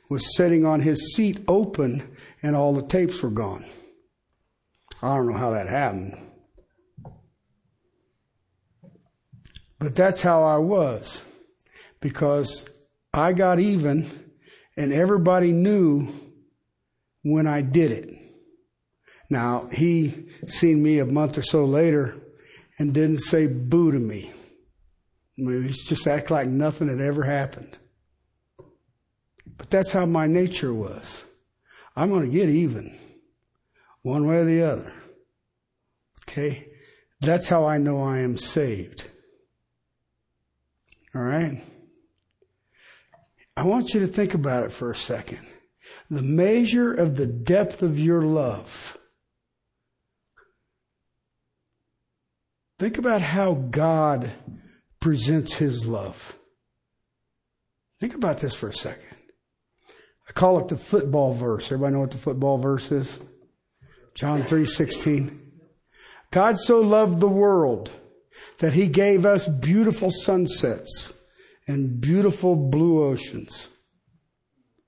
was 0.09 0.37
sitting 0.37 0.67
on 0.67 0.81
his 0.81 1.15
seat 1.15 1.39
open 1.49 2.17
and 2.43 2.55
all 2.55 2.75
the 2.75 2.87
tapes 2.87 3.23
were 3.23 3.31
gone. 3.31 3.65
I 5.03 5.17
don't 5.17 5.33
know 5.33 5.39
how 5.39 5.51
that 5.51 5.69
happened. 5.69 6.15
But 9.79 9.97
that's 9.97 10.21
how 10.21 10.43
I 10.43 10.59
was 10.59 11.25
because 12.01 12.69
I 13.15 13.33
got 13.33 13.59
even 13.59 14.11
and 14.77 14.93
everybody 14.93 15.53
knew 15.53 16.09
when 17.23 17.47
I 17.47 17.63
did 17.63 17.91
it. 17.91 18.11
Now, 19.31 19.69
he 19.73 20.29
seen 20.49 20.83
me 20.83 20.99
a 20.99 21.07
month 21.07 21.39
or 21.39 21.43
so 21.43 21.65
later 21.65 22.21
and 22.81 22.95
didn't 22.95 23.19
say 23.19 23.47
boo 23.47 23.93
to 23.93 23.99
me. 23.99 24.33
I 25.39 25.43
mean, 25.43 25.65
he's 25.65 25.87
just 25.87 26.07
act 26.07 26.31
like 26.31 26.49
nothing 26.49 26.89
had 26.89 26.99
ever 26.99 27.23
happened. 27.23 27.77
But 29.59 29.69
that's 29.69 29.93
how 29.93 30.07
my 30.07 30.27
nature 30.27 30.73
was. 30.73 31.23
I'm 31.95 32.09
going 32.09 32.25
to 32.25 32.35
get 32.35 32.49
even, 32.49 32.99
one 34.01 34.27
way 34.27 34.37
or 34.37 34.45
the 34.47 34.63
other. 34.63 34.93
Okay? 36.23 36.69
That's 37.21 37.49
how 37.49 37.67
I 37.67 37.77
know 37.77 38.03
I 38.03 38.21
am 38.21 38.39
saved. 38.39 39.05
All 41.15 41.21
right? 41.21 41.63
I 43.59 43.63
want 43.65 43.93
you 43.93 44.01
to 44.01 44.07
think 44.07 44.33
about 44.33 44.65
it 44.65 44.73
for 44.73 44.91
a 44.91 44.97
second. 44.97 45.47
The 46.09 46.23
measure 46.23 46.95
of 46.95 47.17
the 47.17 47.27
depth 47.27 47.83
of 47.83 47.99
your 47.99 48.23
love. 48.23 48.97
Think 52.81 52.97
about 52.97 53.21
how 53.21 53.53
God 53.53 54.31
presents 55.01 55.55
his 55.57 55.87
love. 55.87 56.35
Think 58.01 58.15
about 58.15 58.39
this 58.39 58.55
for 58.55 58.71
a 58.71 58.73
second. 58.73 59.19
I 60.27 60.33
call 60.33 60.59
it 60.59 60.69
the 60.69 60.79
football 60.79 61.35
verse. 61.35 61.67
Everybody 61.67 61.93
know 61.93 62.01
what 62.01 62.11
the 62.11 62.17
football 62.17 62.57
verse 62.57 62.91
is? 62.91 63.19
John 64.15 64.45
3:16. 64.45 65.61
God 66.31 66.57
so 66.57 66.81
loved 66.81 67.21
the 67.21 67.29
world 67.29 67.93
that 68.61 68.73
he 68.73 68.89
gave 68.89 69.27
us 69.27 69.47
beautiful 69.47 70.11
sunsets 70.11 71.13
and 71.69 72.01
beautiful 72.01 72.57
blue 72.57 73.05
oceans 73.05 73.69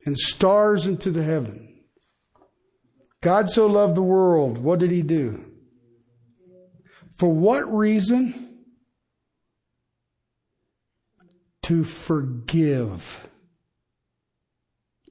and 0.06 0.16
stars 0.16 0.86
into 0.86 1.10
the 1.10 1.24
heaven. 1.24 1.84
God 3.20 3.50
so 3.50 3.66
loved 3.66 3.96
the 3.96 4.02
world. 4.02 4.56
What 4.56 4.78
did 4.78 4.90
he 4.90 5.02
do? 5.02 5.51
For 7.14 7.32
what 7.32 7.72
reason? 7.72 8.64
To 11.62 11.84
forgive. 11.84 13.28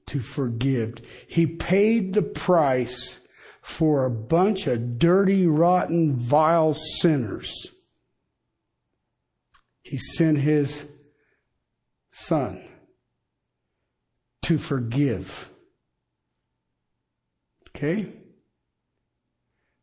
To 0.06 0.20
forgive. 0.20 0.94
He 1.26 1.46
paid 1.46 2.12
the 2.12 2.22
price 2.22 3.20
for 3.62 4.04
a 4.04 4.10
bunch 4.10 4.66
of 4.66 4.98
dirty, 4.98 5.46
rotten, 5.46 6.16
vile 6.16 6.74
sinners 6.74 7.72
he 9.92 9.98
sent 9.98 10.38
his 10.38 10.86
son 12.10 12.66
to 14.40 14.56
forgive. 14.56 15.50
Okay? 17.68 18.10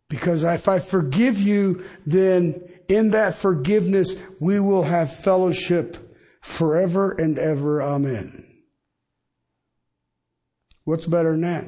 Because 0.09 0.43
if 0.43 0.67
I 0.67 0.79
forgive 0.79 1.39
you, 1.39 1.85
then 2.05 2.61
in 2.87 3.11
that 3.11 3.35
forgiveness, 3.35 4.17
we 4.39 4.59
will 4.59 4.83
have 4.83 5.15
fellowship 5.15 6.17
forever 6.41 7.11
and 7.11 7.37
ever. 7.37 7.81
Amen. 7.81 8.45
What's 10.83 11.05
better 11.05 11.31
than 11.31 11.41
that? 11.41 11.65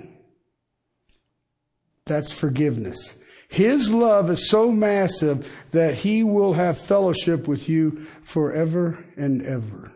That's 2.07 2.31
forgiveness. 2.31 3.15
His 3.47 3.93
love 3.93 4.29
is 4.31 4.49
so 4.49 4.71
massive 4.71 5.47
that 5.71 5.95
he 5.95 6.23
will 6.23 6.53
have 6.53 6.77
fellowship 6.79 7.47
with 7.47 7.69
you 7.69 8.07
forever 8.23 9.05
and 9.15 9.43
ever. 9.43 9.91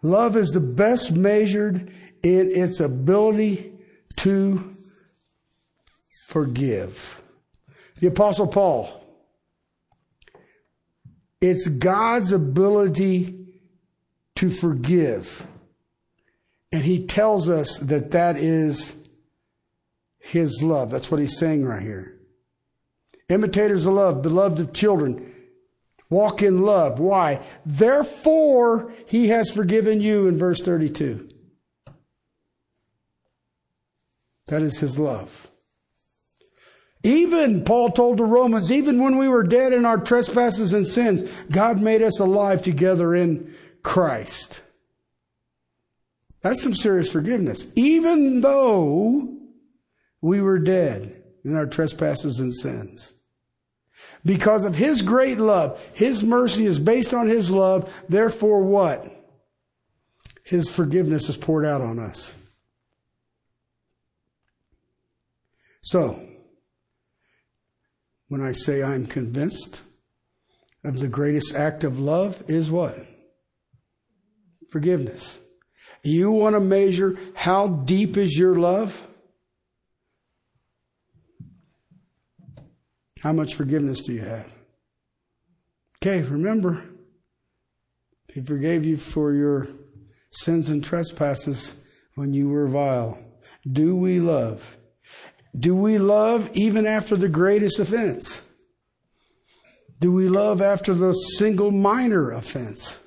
Love 0.00 0.36
is 0.36 0.50
the 0.50 0.60
best 0.60 1.12
measured 1.12 1.92
in 2.22 2.50
its 2.54 2.80
ability 2.80 3.74
to 4.16 4.74
forgive. 6.28 7.20
The 8.00 8.08
apostle 8.08 8.46
Paul, 8.46 9.02
it's 11.40 11.66
God's 11.66 12.32
ability 12.32 13.46
to 14.36 14.50
forgive. 14.50 15.46
And 16.72 16.82
he 16.82 17.06
tells 17.06 17.48
us 17.48 17.78
that 17.78 18.10
that 18.10 18.36
is 18.36 18.94
his 20.18 20.62
love. 20.62 20.90
That's 20.90 21.10
what 21.10 21.20
he's 21.20 21.38
saying 21.38 21.64
right 21.64 21.82
here. 21.82 22.18
Imitators 23.28 23.86
of 23.86 23.94
love, 23.94 24.22
beloved 24.22 24.60
of 24.60 24.72
children. 24.72 25.32
Walk 26.08 26.42
in 26.42 26.62
love. 26.62 27.00
Why? 27.00 27.42
Therefore, 27.64 28.92
he 29.06 29.28
has 29.28 29.50
forgiven 29.50 30.00
you 30.00 30.28
in 30.28 30.38
verse 30.38 30.60
32. 30.62 31.28
That 34.46 34.62
is 34.62 34.78
his 34.78 34.98
love. 34.98 35.50
Even, 37.06 37.62
Paul 37.62 37.90
told 37.90 38.18
the 38.18 38.24
Romans, 38.24 38.72
even 38.72 39.00
when 39.00 39.16
we 39.16 39.28
were 39.28 39.44
dead 39.44 39.72
in 39.72 39.84
our 39.84 39.96
trespasses 39.96 40.72
and 40.72 40.84
sins, 40.84 41.22
God 41.52 41.80
made 41.80 42.02
us 42.02 42.18
alive 42.18 42.62
together 42.62 43.14
in 43.14 43.54
Christ. 43.84 44.60
That's 46.42 46.60
some 46.60 46.74
serious 46.74 47.08
forgiveness. 47.08 47.68
Even 47.76 48.40
though 48.40 49.38
we 50.20 50.40
were 50.40 50.58
dead 50.58 51.22
in 51.44 51.54
our 51.54 51.66
trespasses 51.66 52.40
and 52.40 52.52
sins. 52.52 53.12
Because 54.24 54.64
of 54.64 54.74
His 54.74 55.00
great 55.00 55.38
love, 55.38 55.80
His 55.94 56.24
mercy 56.24 56.66
is 56.66 56.80
based 56.80 57.14
on 57.14 57.28
His 57.28 57.52
love. 57.52 57.88
Therefore, 58.08 58.64
what? 58.64 59.06
His 60.42 60.68
forgiveness 60.68 61.28
is 61.28 61.36
poured 61.36 61.64
out 61.64 61.82
on 61.82 62.00
us. 62.00 62.34
So, 65.82 66.25
when 68.28 68.42
I 68.42 68.52
say 68.52 68.82
I'm 68.82 69.06
convinced 69.06 69.82
of 70.84 70.98
the 71.00 71.08
greatest 71.08 71.54
act 71.54 71.84
of 71.84 71.98
love 71.98 72.42
is 72.48 72.70
what? 72.70 72.98
Forgiveness. 74.70 75.38
You 76.02 76.30
want 76.30 76.54
to 76.54 76.60
measure 76.60 77.18
how 77.34 77.68
deep 77.68 78.16
is 78.16 78.38
your 78.38 78.56
love? 78.56 79.06
How 83.20 83.32
much 83.32 83.54
forgiveness 83.54 84.02
do 84.02 84.12
you 84.12 84.22
have? 84.22 84.52
Okay, 85.96 86.22
remember, 86.22 86.84
He 88.32 88.40
forgave 88.40 88.84
you 88.84 88.96
for 88.96 89.32
your 89.32 89.66
sins 90.30 90.68
and 90.68 90.84
trespasses 90.84 91.74
when 92.14 92.32
you 92.32 92.48
were 92.48 92.68
vile. 92.68 93.18
Do 93.70 93.96
we 93.96 94.20
love? 94.20 94.75
Do 95.58 95.74
we 95.74 95.98
love 95.98 96.50
even 96.54 96.86
after 96.86 97.16
the 97.16 97.28
greatest 97.28 97.78
offense? 97.78 98.42
Do 100.00 100.12
we 100.12 100.28
love 100.28 100.60
after 100.60 100.92
the 100.92 101.12
single 101.12 101.70
minor 101.70 102.30
offense? 102.32 103.00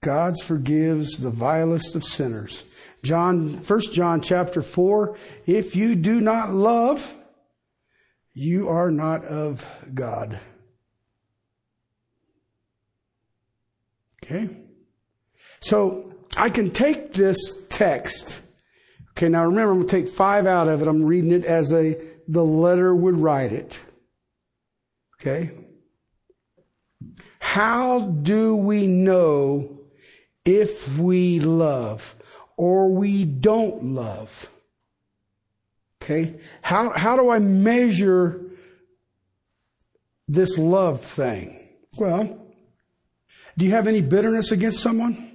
God 0.00 0.34
forgives 0.44 1.18
the 1.18 1.30
vilest 1.30 1.96
of 1.96 2.04
sinners. 2.04 2.62
John, 3.02 3.62
1 3.66 3.80
John 3.92 4.20
chapter 4.20 4.62
4, 4.62 5.16
if 5.46 5.74
you 5.74 5.94
do 5.94 6.20
not 6.20 6.52
love, 6.52 7.14
you 8.34 8.68
are 8.68 8.90
not 8.90 9.24
of 9.24 9.66
God. 9.92 10.38
Okay? 14.22 14.48
So 15.60 16.12
I 16.36 16.50
can 16.50 16.70
take 16.70 17.12
this 17.12 17.38
text. 17.68 18.40
Okay, 19.16 19.28
now 19.28 19.44
remember, 19.44 19.70
I'm 19.70 19.78
going 19.78 19.88
to 19.88 19.96
take 19.96 20.08
five 20.08 20.46
out 20.46 20.68
of 20.68 20.82
it. 20.82 20.88
I'm 20.88 21.04
reading 21.04 21.30
it 21.30 21.44
as 21.44 21.72
a 21.72 22.00
the 22.26 22.44
letter 22.44 22.94
would 22.94 23.16
write 23.16 23.52
it. 23.52 23.78
Okay? 25.20 25.52
How 27.38 28.00
do 28.00 28.56
we 28.56 28.86
know 28.88 29.78
if 30.44 30.98
we 30.98 31.38
love 31.38 32.16
or 32.56 32.88
we 32.88 33.24
don't 33.24 33.84
love? 33.84 34.48
Okay? 36.02 36.34
How, 36.62 36.90
how 36.90 37.16
do 37.16 37.30
I 37.30 37.38
measure 37.38 38.40
this 40.26 40.58
love 40.58 41.02
thing? 41.02 41.68
Well, 41.96 42.48
do 43.56 43.64
you 43.64 43.70
have 43.70 43.86
any 43.86 44.00
bitterness 44.00 44.50
against 44.50 44.80
someone? 44.80 45.33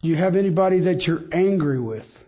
Do 0.00 0.08
you 0.08 0.16
have 0.16 0.36
anybody 0.36 0.80
that 0.80 1.06
you're 1.06 1.24
angry 1.32 1.80
with? 1.80 2.24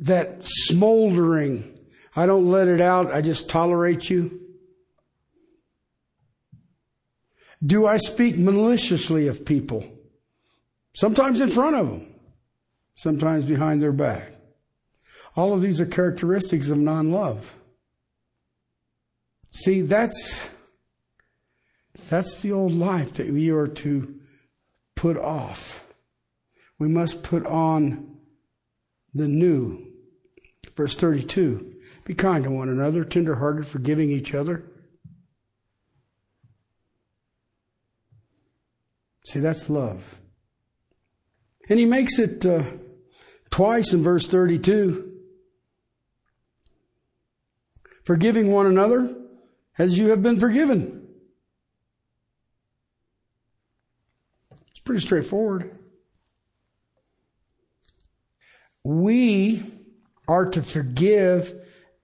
That 0.00 0.38
smoldering, 0.42 1.78
I 2.14 2.26
don't 2.26 2.48
let 2.48 2.68
it 2.68 2.80
out, 2.80 3.12
I 3.12 3.20
just 3.20 3.48
tolerate 3.48 4.10
you? 4.10 4.40
Do 7.64 7.86
I 7.86 7.96
speak 7.96 8.36
maliciously 8.36 9.28
of 9.28 9.44
people? 9.44 9.84
Sometimes 10.94 11.40
in 11.40 11.48
front 11.48 11.76
of 11.76 11.86
them, 11.86 12.14
sometimes 12.94 13.44
behind 13.44 13.82
their 13.82 13.92
back. 13.92 14.32
All 15.36 15.52
of 15.52 15.60
these 15.60 15.80
are 15.80 15.86
characteristics 15.86 16.68
of 16.68 16.78
non 16.78 17.12
love. 17.12 17.54
See, 19.50 19.82
that's, 19.82 20.50
that's 22.08 22.40
the 22.40 22.52
old 22.52 22.72
life 22.72 23.14
that 23.14 23.30
we 23.30 23.50
are 23.50 23.68
to 23.68 24.20
put 25.06 25.18
off. 25.18 25.84
We 26.80 26.88
must 26.88 27.22
put 27.22 27.46
on 27.46 28.16
the 29.14 29.28
new. 29.28 29.86
Verse 30.76 30.96
32 30.96 31.74
Be 32.04 32.14
kind 32.14 32.42
to 32.42 32.50
one 32.50 32.68
another, 32.68 33.04
tenderhearted, 33.04 33.68
forgiving 33.68 34.10
each 34.10 34.34
other. 34.34 34.64
See, 39.26 39.38
that's 39.38 39.70
love. 39.70 40.18
And 41.68 41.78
he 41.78 41.84
makes 41.84 42.18
it 42.18 42.44
uh, 42.44 42.64
twice 43.50 43.92
in 43.92 44.02
verse 44.02 44.26
32 44.26 45.12
forgiving 48.02 48.50
one 48.52 48.66
another 48.66 49.16
as 49.78 49.98
you 49.98 50.10
have 50.10 50.22
been 50.22 50.40
forgiven. 50.40 51.05
Pretty 54.86 55.00
straightforward. 55.00 55.76
We 58.84 59.64
are 60.28 60.46
to 60.50 60.62
forgive 60.62 61.52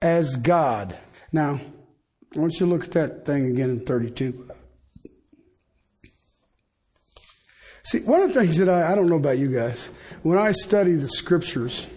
as 0.01 0.35
God. 0.35 0.97
Now, 1.31 1.61
I 2.35 2.39
want 2.39 2.53
you 2.53 2.59
to 2.59 2.65
look 2.65 2.83
at 2.83 2.91
that 2.91 3.25
thing 3.25 3.47
again 3.47 3.69
in 3.69 3.85
32. 3.85 4.49
See, 7.85 8.01
one 8.01 8.21
of 8.21 8.33
the 8.33 8.41
things 8.41 8.57
that 8.57 8.67
I, 8.67 8.91
I 8.91 8.95
don't 8.95 9.07
know 9.07 9.15
about 9.15 9.37
you 9.37 9.47
guys, 9.47 9.89
when 10.23 10.37
I 10.37 10.51
study 10.51 10.95
the 10.95 11.07
scriptures, 11.07 11.87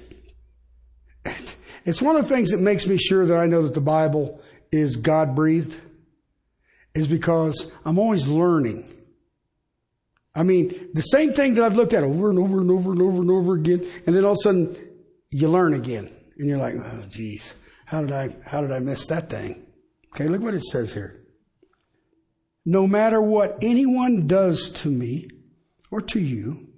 it's 1.85 2.01
one 2.01 2.15
of 2.15 2.23
the 2.23 2.29
things 2.29 2.51
that 2.51 2.61
makes 2.61 2.87
me 2.87 2.97
sure 2.97 3.27
that 3.27 3.37
I 3.37 3.47
know 3.47 3.63
that 3.63 3.75
the 3.75 3.81
Bible 3.81 4.41
is 4.71 4.95
God 4.95 5.35
breathed, 5.35 5.81
is 6.95 7.09
because 7.09 7.73
I'm 7.85 7.99
always 7.99 8.29
learning. 8.29 8.93
I 10.37 10.43
mean, 10.43 10.91
the 10.93 11.01
same 11.01 11.33
thing 11.33 11.55
that 11.55 11.65
I've 11.65 11.77
looked 11.77 11.95
at 11.95 12.05
over 12.05 12.29
and 12.29 12.39
over 12.39 12.61
and 12.61 12.71
over 12.71 12.93
and 12.93 13.01
over 13.01 13.21
and 13.23 13.31
over 13.31 13.55
again, 13.55 13.87
and 14.07 14.15
then 14.15 14.25
all 14.25 14.33
of 14.33 14.39
a 14.39 14.43
sudden 14.43 14.77
you 15.31 15.49
learn 15.49 15.73
again, 15.73 16.15
and 16.37 16.49
you're 16.49 16.59
like, 16.59 16.75
oh, 16.75 17.05
geez, 17.09 17.55
how 17.87 18.03
did 18.03 18.13
I, 18.13 18.37
how 18.45 18.61
did 18.61 18.71
I 18.71 18.79
miss 18.79 19.07
that 19.07 19.31
thing? 19.31 19.67
Okay, 20.15 20.29
look 20.29 20.43
what 20.43 20.55
it 20.55 20.63
says 20.63 20.93
here. 20.93 21.23
No 22.67 22.87
matter 22.87 23.21
what 23.21 23.59
anyone 23.63 24.27
does 24.27 24.71
to 24.71 24.91
me 24.91 25.29
or 25.91 26.03
to 26.03 26.21
you, 26.21 26.69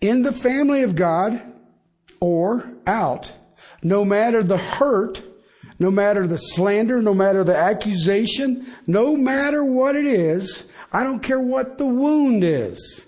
in 0.00 0.22
the 0.22 0.32
family 0.32 0.82
of 0.82 0.96
God 0.96 1.40
or 2.20 2.68
out, 2.86 3.30
no 3.82 4.04
matter 4.04 4.42
the 4.42 4.58
hurt, 4.58 5.22
no 5.78 5.90
matter 5.90 6.26
the 6.26 6.36
slander, 6.36 7.00
no 7.00 7.14
matter 7.14 7.44
the 7.44 7.56
accusation, 7.56 8.66
no 8.86 9.16
matter 9.16 9.64
what 9.64 9.94
it 9.94 10.06
is, 10.06 10.64
I 10.92 11.02
don't 11.02 11.22
care 11.22 11.40
what 11.40 11.78
the 11.78 11.86
wound 11.86 12.44
is. 12.44 13.06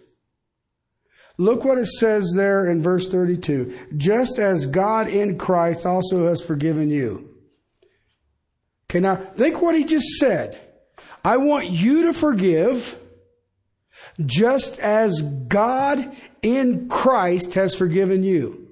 Look 1.36 1.64
what 1.64 1.78
it 1.78 1.86
says 1.86 2.32
there 2.34 2.70
in 2.70 2.82
verse 2.82 3.08
32. 3.08 3.76
Just 3.96 4.38
as 4.38 4.66
God 4.66 5.08
in 5.08 5.36
Christ 5.36 5.84
also 5.84 6.28
has 6.28 6.40
forgiven 6.40 6.90
you. 6.90 7.28
Okay, 8.88 9.00
now 9.00 9.16
think 9.16 9.60
what 9.60 9.74
he 9.74 9.84
just 9.84 10.18
said. 10.18 10.60
I 11.24 11.38
want 11.38 11.70
you 11.70 12.04
to 12.04 12.12
forgive 12.12 12.98
just 14.24 14.78
as 14.78 15.20
God 15.22 16.14
in 16.42 16.88
Christ 16.88 17.54
has 17.54 17.74
forgiven 17.74 18.22
you. 18.22 18.68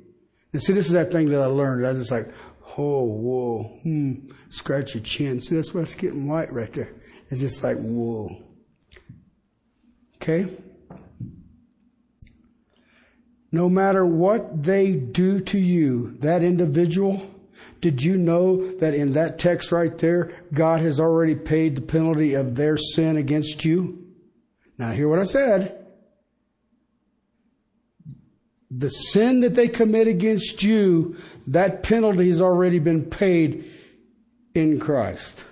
And 0.52 0.62
see, 0.62 0.72
this 0.72 0.86
is 0.86 0.92
that 0.92 1.10
thing 1.10 1.30
that 1.30 1.40
I 1.40 1.46
learned. 1.46 1.84
I 1.84 1.88
was 1.88 1.98
just 1.98 2.10
like, 2.12 2.28
oh, 2.78 3.02
whoa, 3.04 3.62
hmm, 3.82 4.30
scratch 4.50 4.94
your 4.94 5.02
chin. 5.02 5.40
See, 5.40 5.56
that's 5.56 5.74
what's 5.74 5.94
getting 5.94 6.28
white 6.28 6.52
right 6.52 6.72
there. 6.72 6.92
It's 7.30 7.40
just 7.40 7.64
like, 7.64 7.78
whoa. 7.78 8.51
Okay? 10.22 10.56
No 13.50 13.68
matter 13.68 14.06
what 14.06 14.62
they 14.62 14.92
do 14.92 15.40
to 15.40 15.58
you, 15.58 16.16
that 16.20 16.44
individual, 16.44 17.28
did 17.80 18.02
you 18.02 18.16
know 18.16 18.72
that 18.78 18.94
in 18.94 19.12
that 19.12 19.40
text 19.40 19.72
right 19.72 19.96
there, 19.98 20.30
God 20.54 20.80
has 20.80 21.00
already 21.00 21.34
paid 21.34 21.74
the 21.74 21.82
penalty 21.82 22.34
of 22.34 22.54
their 22.54 22.76
sin 22.76 23.16
against 23.16 23.64
you? 23.64 24.06
Now, 24.78 24.92
hear 24.92 25.08
what 25.08 25.18
I 25.18 25.24
said. 25.24 25.84
The 28.70 28.88
sin 28.88 29.40
that 29.40 29.54
they 29.54 29.68
commit 29.68 30.06
against 30.06 30.62
you, 30.62 31.16
that 31.48 31.82
penalty 31.82 32.28
has 32.28 32.40
already 32.40 32.78
been 32.78 33.10
paid 33.10 33.70
in 34.54 34.78
Christ. 34.80 35.44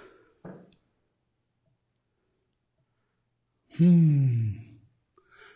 Hmm. 3.77 4.60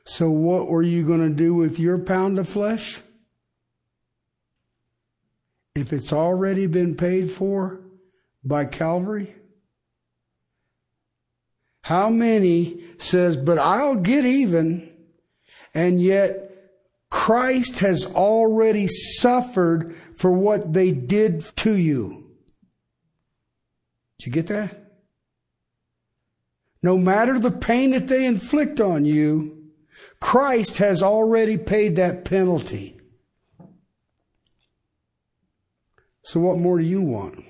So, 0.07 0.31
what 0.31 0.69
were 0.69 0.83
you 0.83 1.07
going 1.07 1.27
to 1.27 1.35
do 1.35 1.55
with 1.55 1.79
your 1.79 1.99
pound 1.99 2.39
of 2.39 2.49
flesh? 2.49 3.01
If 5.75 5.93
it's 5.93 6.13
already 6.13 6.67
been 6.67 6.95
paid 6.95 7.31
for 7.31 7.81
by 8.45 8.67
Calvary? 8.67 9.35
How 11.83 12.09
many 12.09 12.83
says, 12.99 13.37
but 13.37 13.59
I'll 13.59 13.97
get 13.97 14.25
even, 14.25 14.91
and 15.75 16.01
yet 16.01 16.51
Christ 17.11 17.81
has 17.81 18.07
already 18.07 18.87
suffered 18.87 19.95
for 20.17 20.31
what 20.31 20.73
they 20.73 20.93
did 20.93 21.45
to 21.57 21.75
you? 21.75 22.31
Did 24.19 24.27
you 24.27 24.33
get 24.33 24.47
that? 24.47 24.93
No 26.83 26.97
matter 26.99 27.39
the 27.39 27.51
pain 27.51 27.91
that 27.91 28.09
they 28.09 28.27
inflict 28.27 28.81
on 28.81 29.05
you, 29.05 29.64
Christ 30.25 30.79
has 30.79 31.03
already 31.03 31.59
paid 31.59 31.97
that 31.97 32.25
penalty. 32.25 32.97
So 36.22 36.41
what 36.41 36.57
more 36.57 36.79
do 36.79 36.85
you 36.85 37.03
want? 37.03 37.45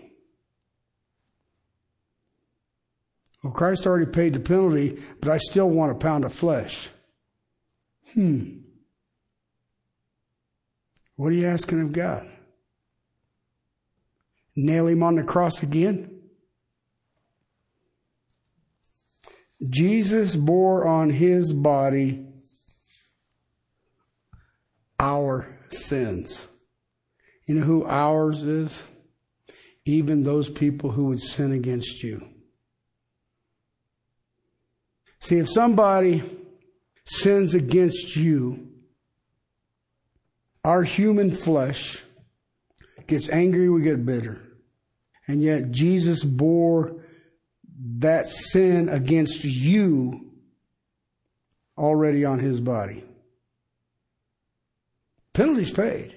Well, 3.44 3.52
Christ 3.52 3.86
already 3.86 4.10
paid 4.10 4.34
the 4.34 4.40
penalty, 4.40 5.00
but 5.20 5.30
I 5.30 5.36
still 5.36 5.70
want 5.70 5.92
a 5.92 5.94
pound 5.94 6.24
of 6.24 6.34
flesh. 6.34 6.90
Hmm. 8.12 8.58
What 11.14 11.28
are 11.28 11.36
you 11.36 11.46
asking 11.46 11.80
of 11.80 11.92
God? 11.92 12.28
Nail 14.56 14.88
him 14.88 15.04
on 15.04 15.14
the 15.14 15.22
cross 15.22 15.62
again? 15.62 16.22
Jesus 19.70 20.34
bore 20.34 20.88
on 20.88 21.10
his 21.10 21.52
body 21.52 22.23
our 25.34 25.46
sins. 25.70 26.46
You 27.46 27.56
know 27.56 27.64
who 27.64 27.84
ours 27.84 28.44
is? 28.44 28.82
Even 29.84 30.22
those 30.22 30.48
people 30.48 30.90
who 30.90 31.06
would 31.06 31.20
sin 31.20 31.52
against 31.52 32.02
you. 32.02 32.26
See, 35.20 35.36
if 35.36 35.48
somebody 35.48 36.22
sins 37.04 37.54
against 37.54 38.16
you, 38.16 38.68
our 40.64 40.82
human 40.82 41.32
flesh 41.32 42.02
gets 43.06 43.28
angry, 43.28 43.68
we 43.68 43.82
get 43.82 44.06
bitter. 44.06 44.40
And 45.26 45.42
yet 45.42 45.70
Jesus 45.70 46.24
bore 46.24 46.96
that 47.98 48.26
sin 48.26 48.88
against 48.88 49.44
you 49.44 50.32
already 51.76 52.24
on 52.24 52.38
his 52.38 52.60
body. 52.60 53.04
Penalty's 55.34 55.70
paid. 55.70 56.14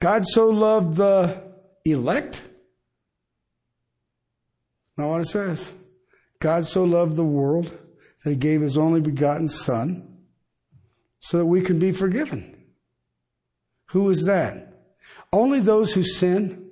God 0.00 0.24
so 0.26 0.48
loved 0.48 0.96
the 0.96 1.42
elect. 1.84 2.42
Not 4.96 5.08
what 5.08 5.20
it 5.20 5.28
says. 5.28 5.72
God 6.40 6.66
so 6.66 6.84
loved 6.84 7.16
the 7.16 7.24
world 7.24 7.76
that 8.22 8.30
he 8.30 8.36
gave 8.36 8.60
his 8.60 8.76
only 8.76 9.00
begotten 9.00 9.48
Son 9.48 10.18
so 11.20 11.38
that 11.38 11.46
we 11.46 11.60
can 11.60 11.78
be 11.78 11.92
forgiven. 11.92 12.66
Who 13.86 14.10
is 14.10 14.24
that? 14.24 14.72
Only 15.32 15.60
those 15.60 15.94
who 15.94 16.02
sin. 16.02 16.70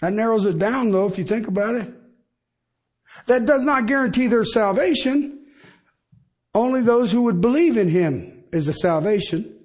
That 0.00 0.12
narrows 0.12 0.44
it 0.46 0.58
down, 0.58 0.90
though, 0.90 1.06
if 1.06 1.18
you 1.18 1.24
think 1.24 1.46
about 1.46 1.74
it. 1.76 1.92
That 3.26 3.46
does 3.46 3.64
not 3.64 3.86
guarantee 3.86 4.26
their 4.26 4.44
salvation. 4.44 5.35
Only 6.56 6.80
those 6.80 7.12
who 7.12 7.20
would 7.24 7.42
believe 7.42 7.76
in 7.76 7.90
him 7.90 8.44
is 8.50 8.64
the 8.64 8.72
salvation. 8.72 9.58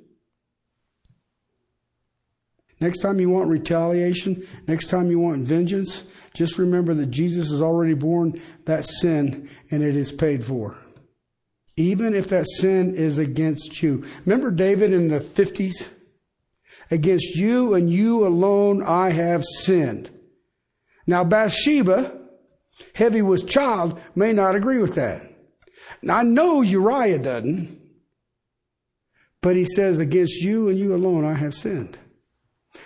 Next 2.81 2.99
time 2.99 3.17
you 3.17 3.29
want 3.29 3.47
retaliation, 3.47 4.45
next 4.67 4.87
time 4.87 5.09
you 5.09 5.17
want 5.17 5.45
vengeance, 5.45 6.03
just 6.33 6.57
remember 6.57 6.93
that 6.95 7.05
Jesus 7.05 7.49
has 7.49 7.61
already 7.61 7.93
borne 7.93 8.41
that 8.65 8.83
sin 8.83 9.49
and 9.71 9.81
it 9.81 9.95
is 9.95 10.11
paid 10.11 10.43
for. 10.43 10.75
Even 11.77 12.13
if 12.13 12.27
that 12.27 12.45
sin 12.57 12.93
is 12.93 13.19
against 13.19 13.81
you. 13.81 14.03
Remember 14.25 14.51
David 14.51 14.91
in 14.91 15.07
the 15.07 15.21
50s? 15.21 15.91
Against 16.91 17.37
you 17.37 17.73
and 17.73 17.89
you 17.89 18.27
alone 18.27 18.83
I 18.83 19.11
have 19.11 19.45
sinned. 19.45 20.09
Now 21.07 21.23
Bathsheba, 21.23 22.19
heavy 22.95 23.21
with 23.21 23.47
child, 23.47 23.97
may 24.13 24.33
not 24.33 24.55
agree 24.55 24.79
with 24.79 24.95
that. 24.95 25.30
Now 26.01 26.17
I 26.17 26.23
know 26.23 26.61
Uriah 26.61 27.19
doesn't, 27.19 27.79
but 29.41 29.55
he 29.55 29.65
says, 29.65 29.99
against 29.99 30.41
you 30.41 30.69
and 30.69 30.77
you 30.77 30.95
alone 30.95 31.25
I 31.25 31.33
have 31.33 31.53
sinned. 31.53 31.97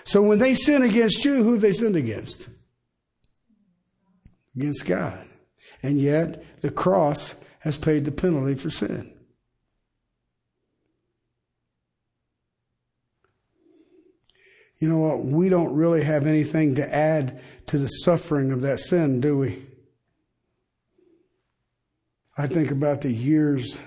So 0.03 0.21
when 0.21 0.39
they 0.39 0.53
sin 0.53 0.83
against 0.83 1.23
you, 1.25 1.43
who 1.43 1.53
have 1.53 1.61
they 1.61 1.73
sinned 1.73 1.95
against? 1.95 2.47
Against 4.55 4.85
God. 4.85 5.25
And 5.83 5.99
yet 5.99 6.61
the 6.61 6.71
cross 6.71 7.35
has 7.59 7.77
paid 7.77 8.05
the 8.05 8.11
penalty 8.11 8.55
for 8.55 8.69
sin. 8.69 9.11
You 14.79 14.89
know 14.89 14.97
what? 14.97 15.25
We 15.25 15.49
don't 15.49 15.73
really 15.73 16.03
have 16.03 16.27
anything 16.27 16.75
to 16.75 16.95
add 16.95 17.41
to 17.67 17.77
the 17.77 17.87
suffering 17.87 18.51
of 18.51 18.61
that 18.61 18.79
sin, 18.79 19.21
do 19.21 19.37
we? 19.37 19.65
I 22.37 22.47
think 22.47 22.71
about 22.71 23.01
the 23.01 23.11
years 23.11 23.79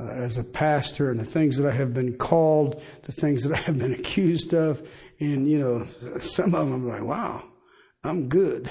uh, 0.00 0.08
as 0.08 0.36
a 0.36 0.44
pastor 0.44 1.10
and 1.10 1.20
the 1.20 1.24
things 1.24 1.56
that 1.56 1.68
I 1.68 1.74
have 1.74 1.94
been 1.94 2.16
called, 2.16 2.82
the 3.02 3.12
things 3.12 3.42
that 3.42 3.52
I 3.58 3.60
have 3.62 3.78
been 3.78 3.92
accused 3.92 4.54
of. 4.54 4.88
And, 5.20 5.48
you 5.48 5.58
know, 5.58 6.20
some 6.20 6.54
of 6.54 6.68
them 6.68 6.74
I'm 6.74 6.88
like, 6.88 7.02
wow, 7.02 7.44
I'm 8.02 8.28
good. 8.28 8.70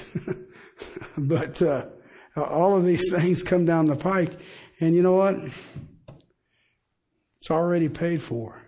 but 1.16 1.62
uh, 1.62 1.86
all 2.36 2.76
of 2.76 2.84
these 2.84 3.10
things 3.14 3.42
come 3.42 3.64
down 3.64 3.86
the 3.86 3.96
pike. 3.96 4.38
And 4.80 4.94
you 4.94 5.02
know 5.02 5.14
what? 5.14 5.36
It's 7.38 7.50
already 7.50 7.88
paid 7.88 8.22
for. 8.22 8.62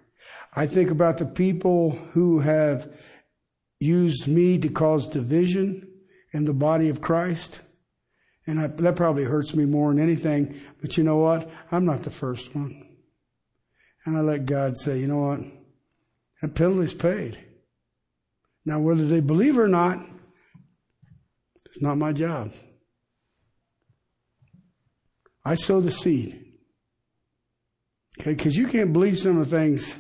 I 0.57 0.67
think 0.67 0.91
about 0.91 1.19
the 1.19 1.27
people 1.27 1.91
who 2.13 2.41
have 2.41 2.93
used 3.81 4.27
me 4.27 4.59
to 4.59 4.69
cause 4.69 5.09
division 5.09 5.89
in 6.33 6.45
the 6.45 6.55
body 6.55 6.89
of 6.89 7.01
Christ. 7.01 7.61
And 8.47 8.61
I, 8.61 8.67
that 8.67 8.97
probably 8.97 9.25
hurts 9.25 9.55
me 9.55 9.65
more 9.65 9.93
than 9.93 10.03
anything. 10.03 10.61
But 10.81 10.97
you 10.97 11.05
know 11.05 11.17
what? 11.17 11.51
I'm 11.73 11.85
not 11.85 12.03
the 12.03 12.11
first 12.11 12.55
one. 12.55 12.87
And 14.05 14.19
I 14.19 14.21
let 14.21 14.47
God 14.47 14.77
say, 14.77 14.99
you 14.99 15.07
know 15.07 15.19
what? 15.19 15.41
That 16.43 16.55
penalty's 16.55 16.93
paid. 16.93 17.39
Now, 18.67 18.81
whether 18.81 19.05
they 19.05 19.21
believe 19.21 19.59
or 19.59 19.69
not, 19.69 19.99
it's 21.67 21.83
not 21.83 21.97
my 21.97 22.13
job. 22.13 22.51
I 25.45 25.55
sow 25.55 25.81
the 25.81 25.91
seed. 25.91 26.41
Okay, 28.21 28.33
because 28.33 28.57
you 28.57 28.67
can't 28.67 28.93
believe 28.93 29.19
some 29.19 29.39
of 29.39 29.51
the 29.51 29.57
things. 29.57 29.99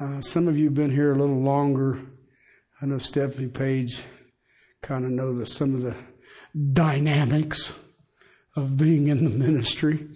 Uh, 0.00 0.20
some 0.20 0.48
of 0.48 0.56
you 0.56 0.66
have 0.66 0.74
been 0.74 0.90
here 0.90 1.12
a 1.12 1.18
little 1.18 1.40
longer. 1.40 2.00
I 2.80 2.86
know 2.86 2.98
Stephanie 2.98 3.48
Page 3.48 4.02
kind 4.82 5.04
of 5.04 5.10
know 5.10 5.36
the, 5.36 5.46
some 5.46 5.74
of 5.74 5.82
the 5.82 5.94
dynamics 6.72 7.74
of 8.54 8.76
being 8.76 9.08
in 9.08 9.24
the 9.24 9.30
ministry. 9.30 10.06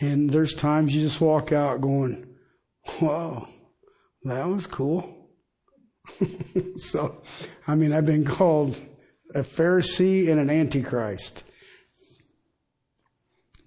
And 0.00 0.30
there's 0.30 0.54
times 0.54 0.94
you 0.94 1.00
just 1.00 1.20
walk 1.20 1.52
out 1.52 1.80
going, 1.80 2.26
whoa, 2.98 3.48
that 4.24 4.48
was 4.48 4.66
cool. 4.66 5.28
so, 6.76 7.22
I 7.66 7.74
mean, 7.74 7.92
I've 7.92 8.06
been 8.06 8.24
called 8.24 8.76
a 9.34 9.40
Pharisee 9.40 10.30
and 10.30 10.40
an 10.40 10.50
Antichrist. 10.50 11.44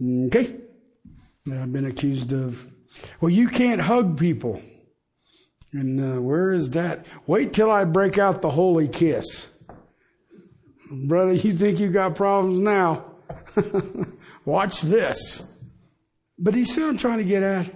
Okay. 0.01 0.55
I've 1.51 1.71
been 1.71 1.85
accused 1.85 2.33
of, 2.33 2.67
well, 3.21 3.29
you 3.29 3.47
can't 3.47 3.81
hug 3.81 4.19
people. 4.19 4.61
And 5.73 6.17
uh, 6.17 6.21
where 6.21 6.51
is 6.51 6.71
that? 6.71 7.05
Wait 7.25 7.53
till 7.53 7.71
I 7.71 7.85
break 7.85 8.17
out 8.17 8.41
the 8.41 8.51
holy 8.51 8.87
kiss. 8.87 9.47
Brother, 10.89 11.33
you 11.33 11.53
think 11.53 11.79
you 11.79 11.89
got 11.89 12.15
problems 12.15 12.59
now? 12.59 13.05
Watch 14.45 14.81
this. 14.81 15.51
But 16.39 16.55
what 16.81 16.89
I'm 16.89 16.97
trying 16.97 17.17
to 17.17 17.23
get 17.23 17.43
at? 17.43 17.69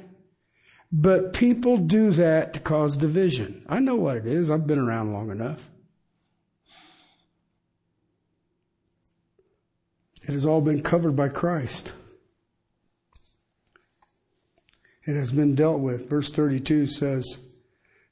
But 0.92 1.34
people 1.34 1.78
do 1.78 2.12
that 2.12 2.54
to 2.54 2.60
cause 2.60 2.98
division. 2.98 3.66
I 3.68 3.80
know 3.80 3.96
what 3.96 4.18
it 4.18 4.28
is. 4.28 4.52
I've 4.52 4.68
been 4.68 4.80
around 4.80 5.14
long 5.14 5.32
enough. 5.32 5.70
It 10.24 10.34
has 10.34 10.46
all 10.46 10.62
been 10.62 10.84
covered 10.84 11.16
by 11.16 11.30
Christ. 11.30 11.94
It 15.06 15.16
has 15.16 15.32
been 15.32 15.56
dealt 15.56 15.80
with. 15.80 16.10
Verse 16.10 16.32
32 16.32 16.86
says, 16.88 17.40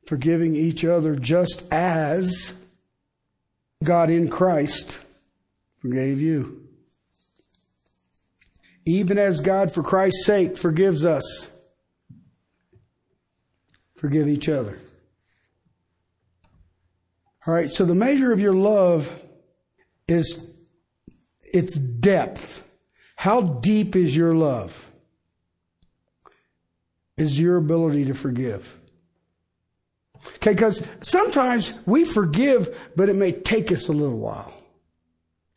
forgiving 0.07 0.55
each 0.55 0.83
other 0.83 1.15
just 1.15 1.71
as 1.71 2.58
God 3.83 4.09
in 4.09 4.29
Christ 4.29 4.99
forgave 5.79 6.19
you. 6.19 6.67
Even 8.85 9.17
as 9.17 9.39
God, 9.39 9.71
for 9.71 9.83
Christ's 9.83 10.25
sake, 10.25 10.57
forgives 10.57 11.05
us, 11.05 11.51
forgive 13.95 14.27
each 14.27 14.49
other. 14.49 14.79
All 17.45 17.53
right, 17.53 17.69
so 17.69 17.85
the 17.85 17.95
measure 17.95 18.33
of 18.33 18.39
your 18.39 18.53
love 18.53 19.13
is 20.07 20.49
its 21.41 21.75
depth. 21.75 22.67
How 23.15 23.41
deep 23.41 23.95
is 23.95 24.15
your 24.15 24.35
love? 24.35 24.91
Is 27.17 27.39
your 27.39 27.57
ability 27.57 28.05
to 28.05 28.13
forgive. 28.13 28.78
Okay, 30.35 30.53
because 30.53 30.83
sometimes 31.01 31.73
we 31.85 32.05
forgive, 32.05 32.91
but 32.95 33.09
it 33.09 33.15
may 33.15 33.31
take 33.31 33.71
us 33.71 33.89
a 33.89 33.93
little 33.93 34.17
while. 34.17 34.53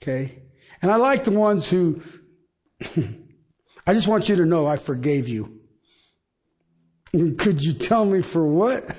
Okay? 0.02 0.42
And 0.80 0.90
I 0.90 0.96
like 0.96 1.24
the 1.24 1.30
ones 1.30 1.70
who, 1.70 2.02
I 3.86 3.94
just 3.94 4.08
want 4.08 4.28
you 4.28 4.36
to 4.36 4.44
know 4.44 4.66
I 4.66 4.76
forgave 4.76 5.28
you. 5.28 5.60
Could 7.38 7.62
you 7.62 7.72
tell 7.72 8.04
me 8.04 8.22
for 8.22 8.46
what? 8.46 8.84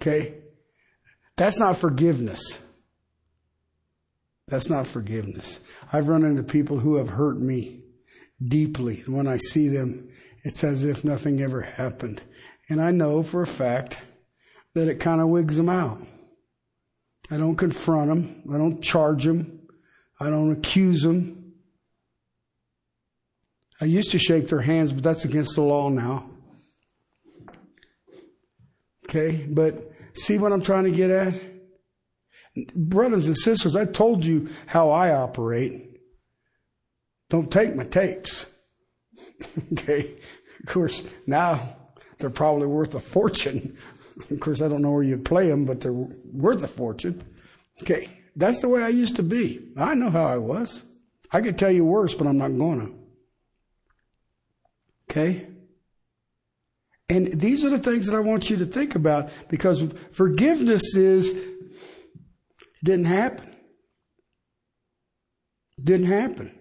okay. 0.00 0.34
That's 1.36 1.58
not 1.58 1.76
forgiveness. 1.76 2.60
That's 4.48 4.68
not 4.68 4.86
forgiveness. 4.86 5.60
I've 5.92 6.08
run 6.08 6.24
into 6.24 6.42
people 6.42 6.78
who 6.78 6.96
have 6.96 7.08
hurt 7.08 7.38
me 7.38 7.82
deeply. 8.46 9.02
And 9.06 9.16
when 9.16 9.28
I 9.28 9.38
see 9.38 9.68
them, 9.68 10.10
it's 10.42 10.64
as 10.64 10.84
if 10.84 11.04
nothing 11.04 11.40
ever 11.40 11.62
happened. 11.62 12.22
And 12.68 12.80
I 12.80 12.90
know 12.90 13.22
for 13.22 13.42
a 13.42 13.46
fact 13.46 13.98
that 14.74 14.88
it 14.88 15.00
kind 15.00 15.20
of 15.20 15.28
wigs 15.28 15.56
them 15.56 15.68
out. 15.68 16.00
I 17.30 17.36
don't 17.36 17.56
confront 17.56 18.08
them. 18.08 18.42
I 18.52 18.58
don't 18.58 18.82
charge 18.82 19.24
them. 19.24 19.68
I 20.20 20.30
don't 20.30 20.52
accuse 20.52 21.02
them. 21.02 21.54
I 23.80 23.86
used 23.86 24.12
to 24.12 24.18
shake 24.18 24.48
their 24.48 24.60
hands, 24.60 24.92
but 24.92 25.02
that's 25.02 25.24
against 25.24 25.56
the 25.56 25.62
law 25.62 25.88
now. 25.88 26.30
Okay, 29.04 29.46
but 29.50 29.92
see 30.14 30.38
what 30.38 30.52
I'm 30.52 30.62
trying 30.62 30.84
to 30.84 30.90
get 30.90 31.10
at? 31.10 31.34
Brothers 32.76 33.26
and 33.26 33.36
sisters, 33.36 33.74
I 33.74 33.86
told 33.86 34.24
you 34.24 34.48
how 34.66 34.90
I 34.90 35.14
operate. 35.14 36.00
Don't 37.30 37.50
take 37.50 37.74
my 37.74 37.84
tapes. 37.84 38.46
okay, 39.72 40.16
of 40.60 40.66
course, 40.66 41.04
now 41.26 41.76
they're 42.18 42.30
probably 42.30 42.66
worth 42.66 42.94
a 42.94 43.00
fortune. 43.00 43.76
of 44.30 44.40
course, 44.40 44.60
I 44.62 44.68
don't 44.68 44.82
know 44.82 44.92
where 44.92 45.02
you'd 45.02 45.24
play 45.24 45.48
them, 45.48 45.64
but 45.64 45.80
they're 45.80 45.92
worth 45.92 46.62
a 46.62 46.68
fortune. 46.68 47.22
Okay, 47.82 48.08
that's 48.36 48.60
the 48.60 48.68
way 48.68 48.82
I 48.82 48.88
used 48.88 49.16
to 49.16 49.22
be. 49.22 49.72
I 49.76 49.94
know 49.94 50.10
how 50.10 50.26
I 50.26 50.38
was. 50.38 50.82
I 51.30 51.40
could 51.40 51.58
tell 51.58 51.70
you 51.70 51.84
worse, 51.84 52.14
but 52.14 52.26
I'm 52.26 52.38
not 52.38 52.56
going 52.56 52.80
to. 52.80 52.94
Okay? 55.10 55.46
And 57.08 57.38
these 57.38 57.64
are 57.64 57.70
the 57.70 57.78
things 57.78 58.06
that 58.06 58.16
I 58.16 58.20
want 58.20 58.48
you 58.48 58.56
to 58.58 58.64
think 58.66 58.94
about 58.94 59.30
because 59.48 59.84
forgiveness 60.12 60.94
is, 60.96 61.36
didn't 62.82 63.04
happen. 63.04 63.54
Didn't 65.82 66.06
happen. 66.06 66.58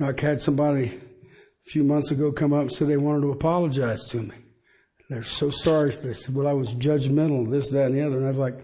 Know, 0.00 0.14
I 0.16 0.20
had 0.20 0.40
somebody 0.40 0.86
a 0.86 1.70
few 1.70 1.84
months 1.84 2.10
ago 2.10 2.32
come 2.32 2.52
up 2.52 2.62
and 2.62 2.72
say 2.72 2.86
they 2.86 2.96
wanted 2.96 3.22
to 3.22 3.32
apologize 3.32 4.06
to 4.08 4.22
me. 4.22 4.34
They're 5.08 5.22
so 5.22 5.50
sorry. 5.50 5.90
They 5.90 6.14
said, 6.14 6.34
Well, 6.34 6.46
I 6.46 6.52
was 6.52 6.74
judgmental, 6.74 7.50
this, 7.50 7.68
that, 7.70 7.86
and 7.86 7.94
the 7.94 8.02
other. 8.02 8.16
And 8.16 8.24
I 8.24 8.28
was 8.28 8.38
like, 8.38 8.60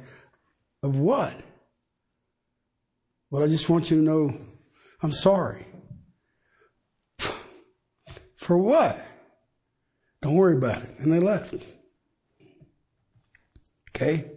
Of 0.83 0.97
what? 0.97 1.41
Well, 3.31 3.43
I 3.43 3.49
just 3.49 3.69
want 3.69 3.91
you 3.91 3.99
to 3.99 4.03
know 4.03 4.39
I'm 5.03 5.13
sorry. 5.13 5.67
For 8.37 8.57
what? 8.57 9.05
Don't 10.23 10.35
worry 10.35 10.57
about 10.57 10.83
it. 10.83 10.95
And 10.99 11.13
they 11.13 11.21
left. 11.21 11.55
Okay? 13.91 14.31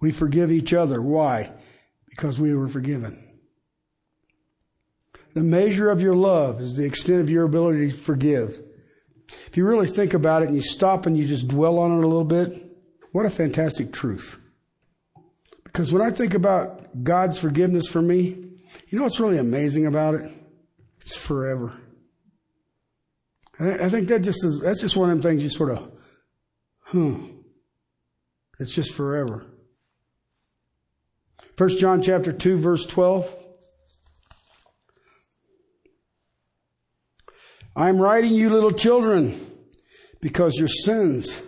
We 0.00 0.10
forgive 0.12 0.50
each 0.50 0.72
other. 0.72 1.02
Why? 1.02 1.52
Because 2.08 2.40
we 2.40 2.54
were 2.54 2.68
forgiven. 2.68 3.31
The 5.34 5.42
measure 5.42 5.90
of 5.90 6.00
your 6.00 6.14
love 6.14 6.60
is 6.60 6.76
the 6.76 6.84
extent 6.84 7.20
of 7.20 7.30
your 7.30 7.44
ability 7.44 7.90
to 7.90 7.96
forgive. 7.96 8.60
If 9.46 9.56
you 9.56 9.66
really 9.66 9.86
think 9.86 10.14
about 10.14 10.42
it 10.42 10.48
and 10.48 10.56
you 10.56 10.62
stop 10.62 11.06
and 11.06 11.16
you 11.16 11.26
just 11.26 11.48
dwell 11.48 11.78
on 11.78 11.92
it 11.92 12.04
a 12.04 12.06
little 12.06 12.24
bit, 12.24 12.66
what 13.12 13.26
a 13.26 13.30
fantastic 13.30 13.92
truth. 13.92 14.38
Because 15.64 15.92
when 15.92 16.02
I 16.02 16.10
think 16.10 16.34
about 16.34 17.02
God's 17.02 17.38
forgiveness 17.38 17.86
for 17.86 18.02
me, 18.02 18.50
you 18.88 18.98
know 18.98 19.04
what's 19.04 19.20
really 19.20 19.38
amazing 19.38 19.86
about 19.86 20.14
it? 20.14 20.30
It's 21.00 21.16
forever. 21.16 21.72
I 23.58 23.88
think 23.88 24.08
that 24.08 24.20
just 24.20 24.44
is, 24.44 24.60
that's 24.62 24.80
just 24.80 24.96
one 24.96 25.10
of 25.10 25.16
them 25.16 25.22
things 25.22 25.42
you 25.42 25.48
sort 25.48 25.70
of, 25.70 25.90
hmm. 26.86 27.26
It's 28.58 28.74
just 28.74 28.92
forever. 28.92 29.46
First 31.56 31.78
John 31.78 32.02
chapter 32.02 32.32
2 32.32 32.58
verse 32.58 32.86
12. 32.86 33.41
I'm 37.74 37.98
writing 37.98 38.34
you 38.34 38.50
little 38.50 38.72
children 38.72 39.46
because 40.20 40.56
your 40.56 40.68
sins 40.68 41.40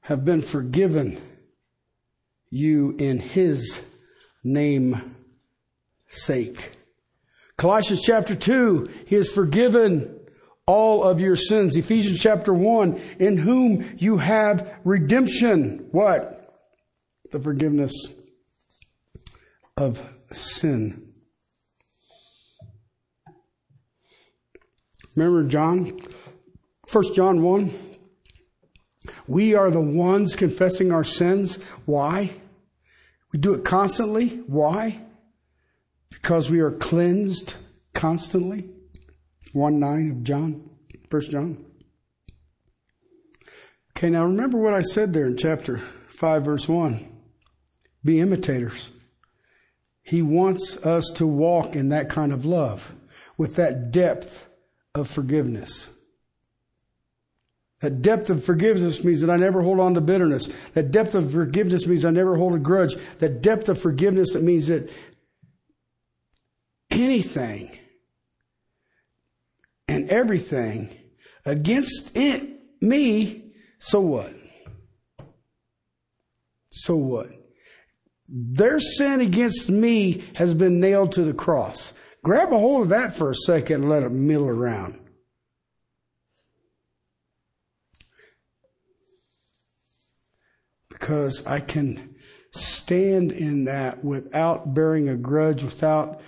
have 0.00 0.24
been 0.24 0.40
forgiven 0.42 1.20
you 2.50 2.96
in 2.98 3.18
his 3.18 3.84
name 4.42 5.16
sake. 6.06 6.78
Colossians 7.56 8.02
chapter 8.02 8.34
2, 8.34 8.88
he 9.06 9.16
has 9.16 9.30
forgiven 9.30 10.20
all 10.66 11.04
of 11.04 11.20
your 11.20 11.36
sins. 11.36 11.76
Ephesians 11.76 12.20
chapter 12.20 12.54
1, 12.54 13.00
in 13.18 13.36
whom 13.36 13.96
you 13.98 14.16
have 14.16 14.80
redemption. 14.84 15.88
What? 15.92 16.38
The 17.30 17.38
forgiveness 17.38 17.92
of 19.76 20.02
sin. 20.30 21.11
Remember 25.14 25.48
John? 25.48 26.00
1 26.90 27.14
John 27.14 27.42
1. 27.42 27.78
We 29.26 29.54
are 29.54 29.70
the 29.70 29.80
ones 29.80 30.36
confessing 30.36 30.92
our 30.92 31.04
sins. 31.04 31.58
Why? 31.84 32.32
We 33.32 33.38
do 33.38 33.54
it 33.54 33.64
constantly. 33.64 34.28
Why? 34.46 35.00
Because 36.10 36.50
we 36.50 36.60
are 36.60 36.70
cleansed 36.70 37.56
constantly. 37.94 38.68
1 39.52 39.80
9 39.80 40.10
of 40.10 40.22
John, 40.22 40.70
1 41.10 41.22
John. 41.30 41.64
Okay, 43.90 44.08
now 44.08 44.24
remember 44.24 44.58
what 44.58 44.74
I 44.74 44.80
said 44.80 45.12
there 45.12 45.26
in 45.26 45.36
chapter 45.36 45.78
5, 46.08 46.44
verse 46.44 46.68
1. 46.68 47.08
Be 48.04 48.20
imitators. 48.20 48.90
He 50.02 50.22
wants 50.22 50.76
us 50.78 51.10
to 51.16 51.26
walk 51.26 51.76
in 51.76 51.90
that 51.90 52.08
kind 52.08 52.32
of 52.32 52.44
love, 52.44 52.94
with 53.36 53.56
that 53.56 53.92
depth 53.92 54.46
of 54.94 55.08
forgiveness. 55.08 55.88
That 57.80 58.00
depth 58.00 58.30
of 58.30 58.44
forgiveness 58.44 59.02
means 59.02 59.22
that 59.22 59.30
I 59.30 59.36
never 59.36 59.62
hold 59.62 59.80
on 59.80 59.94
to 59.94 60.00
bitterness. 60.00 60.48
That 60.74 60.92
depth 60.92 61.14
of 61.14 61.32
forgiveness 61.32 61.86
means 61.86 62.04
I 62.04 62.10
never 62.10 62.36
hold 62.36 62.54
a 62.54 62.58
grudge. 62.58 62.94
That 63.18 63.42
depth 63.42 63.68
of 63.68 63.80
forgiveness 63.80 64.34
that 64.34 64.42
means 64.42 64.68
that 64.68 64.90
anything 66.90 67.76
and 69.88 70.08
everything 70.10 70.94
against 71.44 72.12
it, 72.14 72.60
me, 72.80 73.52
so 73.78 74.00
what? 74.00 74.32
So 76.70 76.94
what? 76.96 77.30
Their 78.28 78.78
sin 78.78 79.20
against 79.20 79.70
me 79.70 80.22
has 80.34 80.54
been 80.54 80.78
nailed 80.78 81.12
to 81.12 81.24
the 81.24 81.34
cross. 81.34 81.92
Grab 82.24 82.52
a 82.52 82.58
hold 82.58 82.82
of 82.82 82.88
that 82.90 83.16
for 83.16 83.30
a 83.30 83.34
second 83.34 83.82
and 83.82 83.90
let 83.90 84.04
it 84.04 84.12
mill 84.12 84.46
around. 84.46 85.00
Because 90.88 91.44
I 91.46 91.58
can 91.58 92.14
stand 92.52 93.32
in 93.32 93.64
that 93.64 94.04
without 94.04 94.72
bearing 94.72 95.08
a 95.08 95.16
grudge, 95.16 95.64
without 95.64 96.20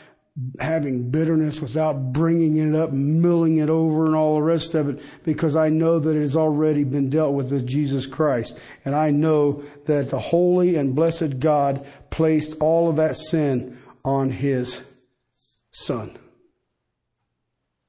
having 0.59 1.13
bitterness, 1.13 1.61
without 1.61 2.13
bringing 2.13 2.57
it 2.57 2.75
up, 2.75 2.91
milling 2.91 3.59
it 3.59 3.71
over, 3.71 4.07
and 4.07 4.17
all 4.17 4.35
the 4.35 4.43
rest 4.43 4.75
of 4.75 4.89
it, 4.89 5.01
because 5.23 5.55
I 5.55 5.69
know 5.69 6.01
that 6.01 6.17
it 6.17 6.23
has 6.23 6.35
already 6.35 6.83
been 6.83 7.09
dealt 7.09 7.35
with 7.35 7.53
with 7.53 7.69
Jesus 7.69 8.05
Christ. 8.05 8.59
And 8.85 8.97
I 8.97 9.11
know 9.11 9.63
that 9.87 10.11
the 10.11 10.19
holy 10.19 10.75
and 10.75 10.97
blessed 10.97 11.39
God 11.39 11.87
placed 12.11 12.59
all 12.59 12.91
of 12.91 12.97
that 12.97 13.17
sin 13.17 13.79
on 14.05 14.33
His 14.33 14.83
son. 15.75 16.17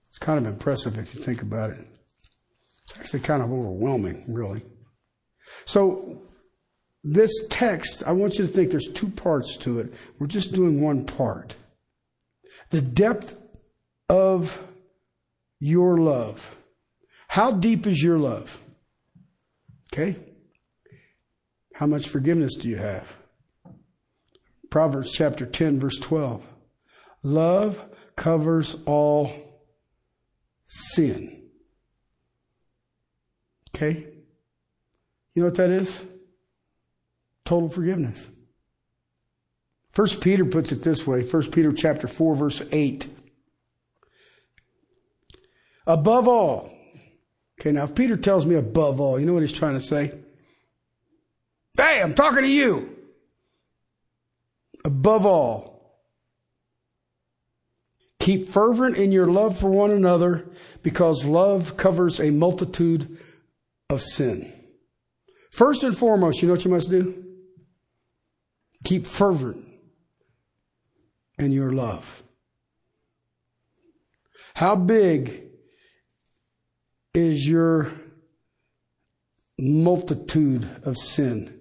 It's 0.07 0.17
kind 0.17 0.39
of 0.39 0.51
impressive 0.51 0.97
if 0.97 1.13
you 1.13 1.21
think 1.21 1.41
about 1.41 1.71
it. 1.71 1.87
It's 2.83 2.97
actually 2.97 3.21
kind 3.21 3.43
of 3.43 3.51
overwhelming, 3.51 4.25
really. 4.27 4.63
So, 5.65 6.21
this 7.03 7.31
text, 7.49 8.03
I 8.05 8.11
want 8.13 8.39
you 8.39 8.47
to 8.47 8.51
think 8.51 8.71
there's 8.71 8.87
two 8.87 9.09
parts 9.09 9.57
to 9.57 9.79
it. 9.79 9.93
We're 10.17 10.27
just 10.27 10.53
doing 10.53 10.81
one 10.81 11.05
part. 11.05 11.55
The 12.71 12.81
depth 12.81 13.35
of 14.09 14.63
your 15.59 15.97
love. 15.97 16.55
How 17.27 17.51
deep 17.51 17.85
is 17.85 18.01
your 18.01 18.17
love? 18.17 18.61
Okay? 19.93 20.15
How 21.75 21.85
much 21.85 22.07
forgiveness 22.07 22.55
do 22.55 22.69
you 22.69 22.77
have? 22.77 23.15
Proverbs 24.69 25.11
chapter 25.11 25.45
10, 25.45 25.79
verse 25.79 25.99
12. 25.99 26.47
Love 27.25 27.83
covers 28.15 28.75
all 28.85 29.31
sin. 30.63 31.49
Okay? 33.73 34.05
You 35.33 35.41
know 35.41 35.45
what 35.45 35.55
that 35.55 35.71
is? 35.71 36.03
Total 37.43 37.67
forgiveness. 37.67 38.29
First 39.91 40.21
Peter 40.21 40.45
puts 40.45 40.71
it 40.71 40.83
this 40.83 41.07
way, 41.07 41.23
First 41.23 41.51
Peter 41.51 41.71
chapter 41.71 42.07
4 42.07 42.35
verse 42.35 42.61
8. 42.71 43.09
Above 45.87 46.27
all. 46.27 46.71
Okay, 47.59 47.71
now 47.71 47.85
if 47.85 47.95
Peter 47.95 48.17
tells 48.17 48.45
me 48.45 48.53
above 48.53 49.01
all, 49.01 49.19
you 49.19 49.25
know 49.25 49.33
what 49.33 49.41
he's 49.41 49.51
trying 49.51 49.73
to 49.73 49.81
say? 49.81 50.11
Hey, 51.75 52.03
I'm 52.03 52.13
talking 52.13 52.43
to 52.43 52.47
you. 52.47 52.95
Above 54.83 55.25
all, 55.25 55.74
keep 58.25 58.47
fervent 58.47 58.97
in 58.97 59.11
your 59.11 59.27
love 59.27 59.55
for 59.55 59.69
one 59.69 59.91
another 59.91 60.43
because 60.81 61.25
love 61.25 61.77
covers 61.77 62.19
a 62.19 62.31
multitude 62.31 63.19
of 63.87 64.01
sin. 64.01 64.51
First 65.51 65.83
and 65.83 65.95
foremost, 65.95 66.41
you 66.41 66.47
know 66.47 66.55
what 66.55 66.65
you 66.65 66.71
must 66.71 66.89
do? 66.89 67.23
Keep 68.83 69.05
fervent 69.05 69.63
in 71.37 71.51
your 71.51 71.71
love. 71.71 72.23
How 74.55 74.75
big 74.75 75.43
is 77.13 77.47
your 77.47 77.91
multitude 79.59 80.67
of 80.81 80.97
sin? 80.97 81.59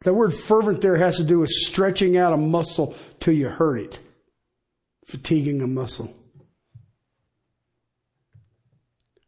That 0.00 0.14
word 0.14 0.34
fervent 0.34 0.80
there 0.80 0.96
has 0.96 1.18
to 1.18 1.24
do 1.24 1.38
with 1.38 1.50
stretching 1.50 2.16
out 2.16 2.32
a 2.32 2.36
muscle 2.36 2.96
till 3.20 3.34
you 3.34 3.48
hurt 3.48 3.78
it, 3.78 4.00
fatiguing 5.08 5.62
a 5.62 5.66
muscle. 5.66 6.14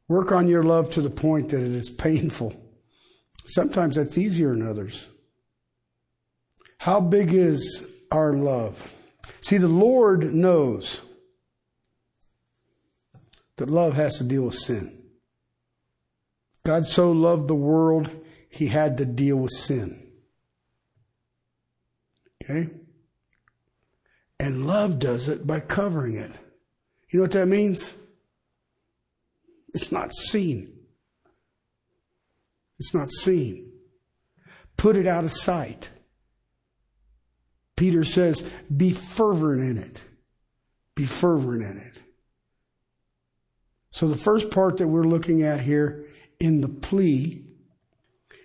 Work 0.09 0.31
on 0.31 0.47
your 0.47 0.63
love 0.63 0.91
to 0.91 1.01
the 1.01 1.11
point 1.11 1.49
that 1.49 1.63
it 1.63 1.75
is 1.75 1.89
painful. 1.89 2.55
Sometimes 3.47 3.97
that's 3.97 4.19
easier 4.19 4.51
than 4.51 4.69
others. 4.69 5.09
How 6.77 7.01
big 7.01 7.33
is 7.33 7.87
our 8.13 8.35
love? 8.35 8.93
See, 9.41 9.57
the 9.57 9.69
Lord 9.69 10.35
knows 10.35 11.01
that 13.57 13.71
love 13.71 13.95
has 13.95 14.19
to 14.19 14.25
deal 14.25 14.43
with 14.43 14.57
sin. 14.57 15.03
God 16.65 16.85
so 16.85 17.11
loved 17.11 17.49
the 17.49 17.55
world, 17.55 18.11
he 18.51 18.67
had 18.67 18.99
to 18.99 19.07
deal 19.07 19.37
with 19.37 19.53
sin. 19.53 20.11
Okay? 22.43 22.69
And 24.41 24.67
love 24.67 24.99
does 24.99 25.29
it 25.29 25.47
by 25.47 25.61
covering 25.61 26.17
it. 26.17 26.33
You 27.11 27.19
know 27.19 27.25
what 27.25 27.33
that 27.33 27.47
means? 27.47 27.93
It's 29.75 29.93
not 29.93 30.15
seen. 30.15 30.73
It's 32.79 32.95
not 32.95 33.11
seen. 33.11 33.71
Put 34.79 34.97
it 34.97 35.07
out 35.07 35.27
of 35.27 35.31
sight. 35.31 35.91
Peter 37.77 38.03
says, 38.03 38.49
be 38.75 38.93
fervent 38.93 39.61
in 39.61 39.77
it. 39.77 40.01
Be 40.95 41.05
fervent 41.05 41.63
in 41.63 41.77
it. 41.77 42.01
So 43.91 44.09
the 44.09 44.17
first 44.17 44.51
part 44.51 44.79
that 44.79 44.89
we're 44.89 45.05
looking 45.05 45.43
at 45.43 45.61
here 45.61 46.07
in 46.39 46.63
the 46.63 46.69
plea 46.69 47.45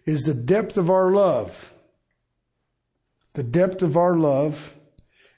is 0.06 0.24
the 0.24 0.34
depth 0.34 0.78
of 0.78 0.90
our 0.90 1.12
love. 1.12 1.74
The 3.32 3.44
depth 3.44 3.82
of 3.82 3.96
our 3.96 4.18
love 4.18 4.75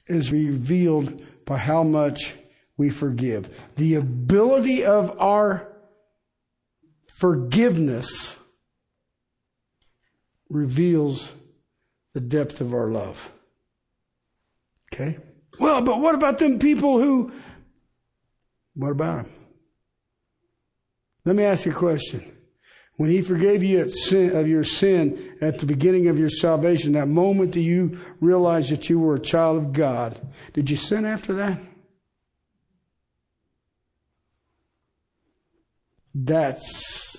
is 0.07 0.31
revealed 0.31 1.21
by 1.45 1.57
how 1.57 1.83
much 1.83 2.35
we 2.77 2.89
forgive. 2.89 3.49
The 3.75 3.95
ability 3.95 4.85
of 4.85 5.19
our 5.19 5.67
forgiveness 7.07 8.37
reveals 10.49 11.33
the 12.13 12.21
depth 12.21 12.61
of 12.61 12.73
our 12.73 12.89
love. 12.89 13.31
Okay? 14.93 15.17
Well, 15.59 15.81
but 15.81 15.99
what 15.99 16.15
about 16.15 16.39
them 16.39 16.59
people 16.59 16.99
who. 16.99 17.31
What 18.75 18.91
about 18.91 19.23
them? 19.23 19.33
Let 21.25 21.35
me 21.35 21.43
ask 21.43 21.65
you 21.65 21.71
a 21.71 21.75
question. 21.75 22.36
When 22.97 23.11
he 23.11 23.21
forgave 23.21 23.63
you 23.63 23.81
of 23.81 24.47
your 24.47 24.63
sin 24.63 25.37
at 25.39 25.59
the 25.59 25.67
beginning 25.67 26.07
of 26.07 26.17
your 26.17 26.29
salvation, 26.29 26.93
that 26.93 27.07
moment 27.07 27.53
that 27.53 27.61
you 27.61 27.99
realized 28.19 28.71
that 28.71 28.89
you 28.89 28.99
were 28.99 29.15
a 29.15 29.19
child 29.19 29.57
of 29.57 29.71
God, 29.71 30.19
did 30.53 30.69
you 30.69 30.77
sin 30.77 31.05
after 31.05 31.33
that? 31.35 31.59
That's. 36.15 37.17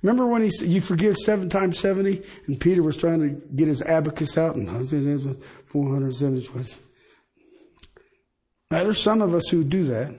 Remember 0.00 0.26
when 0.26 0.42
he 0.42 0.48
said, 0.48 0.68
You 0.68 0.80
forgive 0.80 1.18
seven 1.18 1.50
times 1.50 1.78
70? 1.78 2.22
And 2.46 2.58
Peter 2.58 2.82
was 2.82 2.96
trying 2.96 3.20
to 3.20 3.28
get 3.54 3.68
his 3.68 3.82
abacus 3.82 4.38
out, 4.38 4.56
and 4.56 4.66
470 4.66 6.46
twice. 6.46 6.78
Now, 8.70 8.82
there's 8.82 9.00
some 9.00 9.20
of 9.20 9.34
us 9.34 9.48
who 9.48 9.62
do 9.62 9.84
that. 9.84 10.18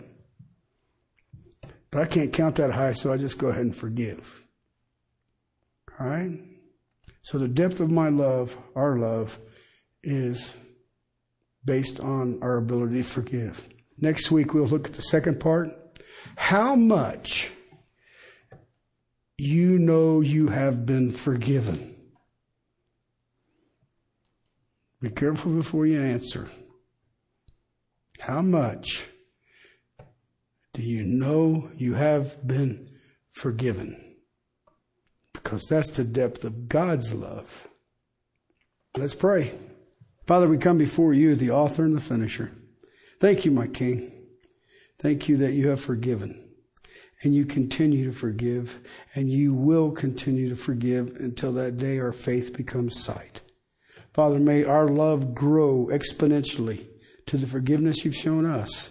But 1.90 2.02
I 2.02 2.06
can't 2.06 2.32
count 2.32 2.58
that 2.58 2.72
high, 2.72 2.92
so 2.92 3.12
I 3.12 3.18
just 3.18 3.40
go 3.40 3.48
ahead 3.48 3.64
and 3.64 3.76
forgive. 3.76 4.47
All 6.00 6.08
right? 6.08 6.39
So 7.22 7.38
the 7.38 7.48
depth 7.48 7.80
of 7.80 7.91
my 7.91 8.10
love, 8.10 8.58
our 8.76 8.98
love, 8.98 9.39
is 10.04 10.56
based 11.66 12.00
on 12.00 12.39
our 12.41 12.58
ability 12.58 12.98
to 12.98 13.04
forgive. 13.04 13.68
Next 13.98 14.32
week, 14.32 14.54
we'll 14.54 14.68
look 14.68 14.88
at 14.88 14.93
the 14.93 15.02
second 15.02 15.39
part. 15.39 15.70
How 16.36 16.76
much 16.76 17.52
you 19.38 19.78
know 19.78 20.22
you 20.22 20.48
have 20.48 20.86
been 20.86 21.12
forgiven. 21.12 21.95
Be 25.00 25.12
careful 25.12 25.52
before 25.52 25.86
you 25.86 26.02
answer. 26.02 26.50
How 28.20 28.41
much 28.41 29.06
do 30.74 30.82
you 30.82 31.04
know 31.04 31.70
you 31.78 31.93
have 31.93 32.48
been 32.48 32.89
forgiven? 33.30 34.16
Because 35.48 35.64
that's 35.70 35.91
the 35.91 36.04
depth 36.04 36.43
of 36.43 36.68
God's 36.68 37.14
love. 37.14 37.70
Let's 38.98 39.16
pray. 39.16 39.58
Father, 40.26 40.45
we 40.45 40.58
come 40.58 40.78
before 40.78 41.14
you, 41.14 41.36
the 41.36 41.52
author 41.52 41.86
and 41.86 41.95
the 41.95 42.02
finisher. 42.02 42.52
Thank 43.22 43.45
you, 43.45 43.52
my 43.52 43.68
King. 43.68 44.12
Thank 45.00 45.30
you 45.30 45.38
that 45.38 45.54
you 45.54 45.70
have 45.70 45.80
forgiven 45.80 46.50
and 47.24 47.34
you 47.34 47.45
continue 47.45 48.04
to 48.04 48.12
forgive 48.12 48.82
and 49.16 49.32
you 49.32 49.54
will 49.54 49.91
continue 49.91 50.50
to 50.50 50.56
forgive 50.58 51.16
until 51.16 51.54
that 51.54 51.78
day 51.78 51.98
our 51.98 52.12
faith 52.12 52.52
becomes 52.52 53.02
sight. 53.02 53.39
Father, 54.12 54.39
may 54.39 54.66
our 54.66 54.89
love 54.89 55.34
grow 55.34 55.88
exponentially 55.89 56.88
to 57.28 57.38
the 57.38 57.48
forgiveness 57.48 58.04
you've 58.04 58.18
shown 58.18 58.45
us. 58.45 58.89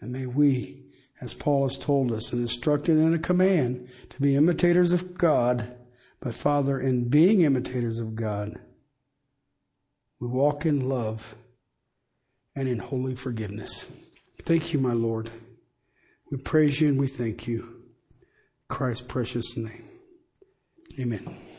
And 0.00 0.10
may 0.10 0.26
we, 0.26 0.89
as 1.20 1.34
Paul 1.34 1.68
has 1.68 1.78
told 1.78 2.12
us 2.12 2.32
and 2.32 2.42
instructed 2.42 2.96
in 2.96 3.14
a 3.14 3.18
command, 3.18 3.88
to 4.10 4.20
be 4.20 4.36
imitators 4.36 4.92
of 4.92 5.16
God, 5.18 5.76
but 6.20 6.34
Father, 6.34 6.80
in 6.80 7.08
being 7.08 7.42
imitators 7.42 7.98
of 7.98 8.14
God, 8.14 8.58
we 10.18 10.28
walk 10.28 10.66
in 10.66 10.88
love 10.88 11.34
and 12.54 12.68
in 12.68 12.78
holy 12.78 13.14
forgiveness. 13.14 13.86
Thank 14.42 14.72
you, 14.72 14.78
my 14.78 14.92
Lord. 14.92 15.30
We 16.30 16.38
praise 16.38 16.80
you 16.80 16.88
and 16.88 16.98
we 16.98 17.06
thank 17.06 17.46
you. 17.46 17.82
Christ's 18.68 19.02
precious 19.02 19.56
name. 19.56 19.88
Amen. 20.98 21.49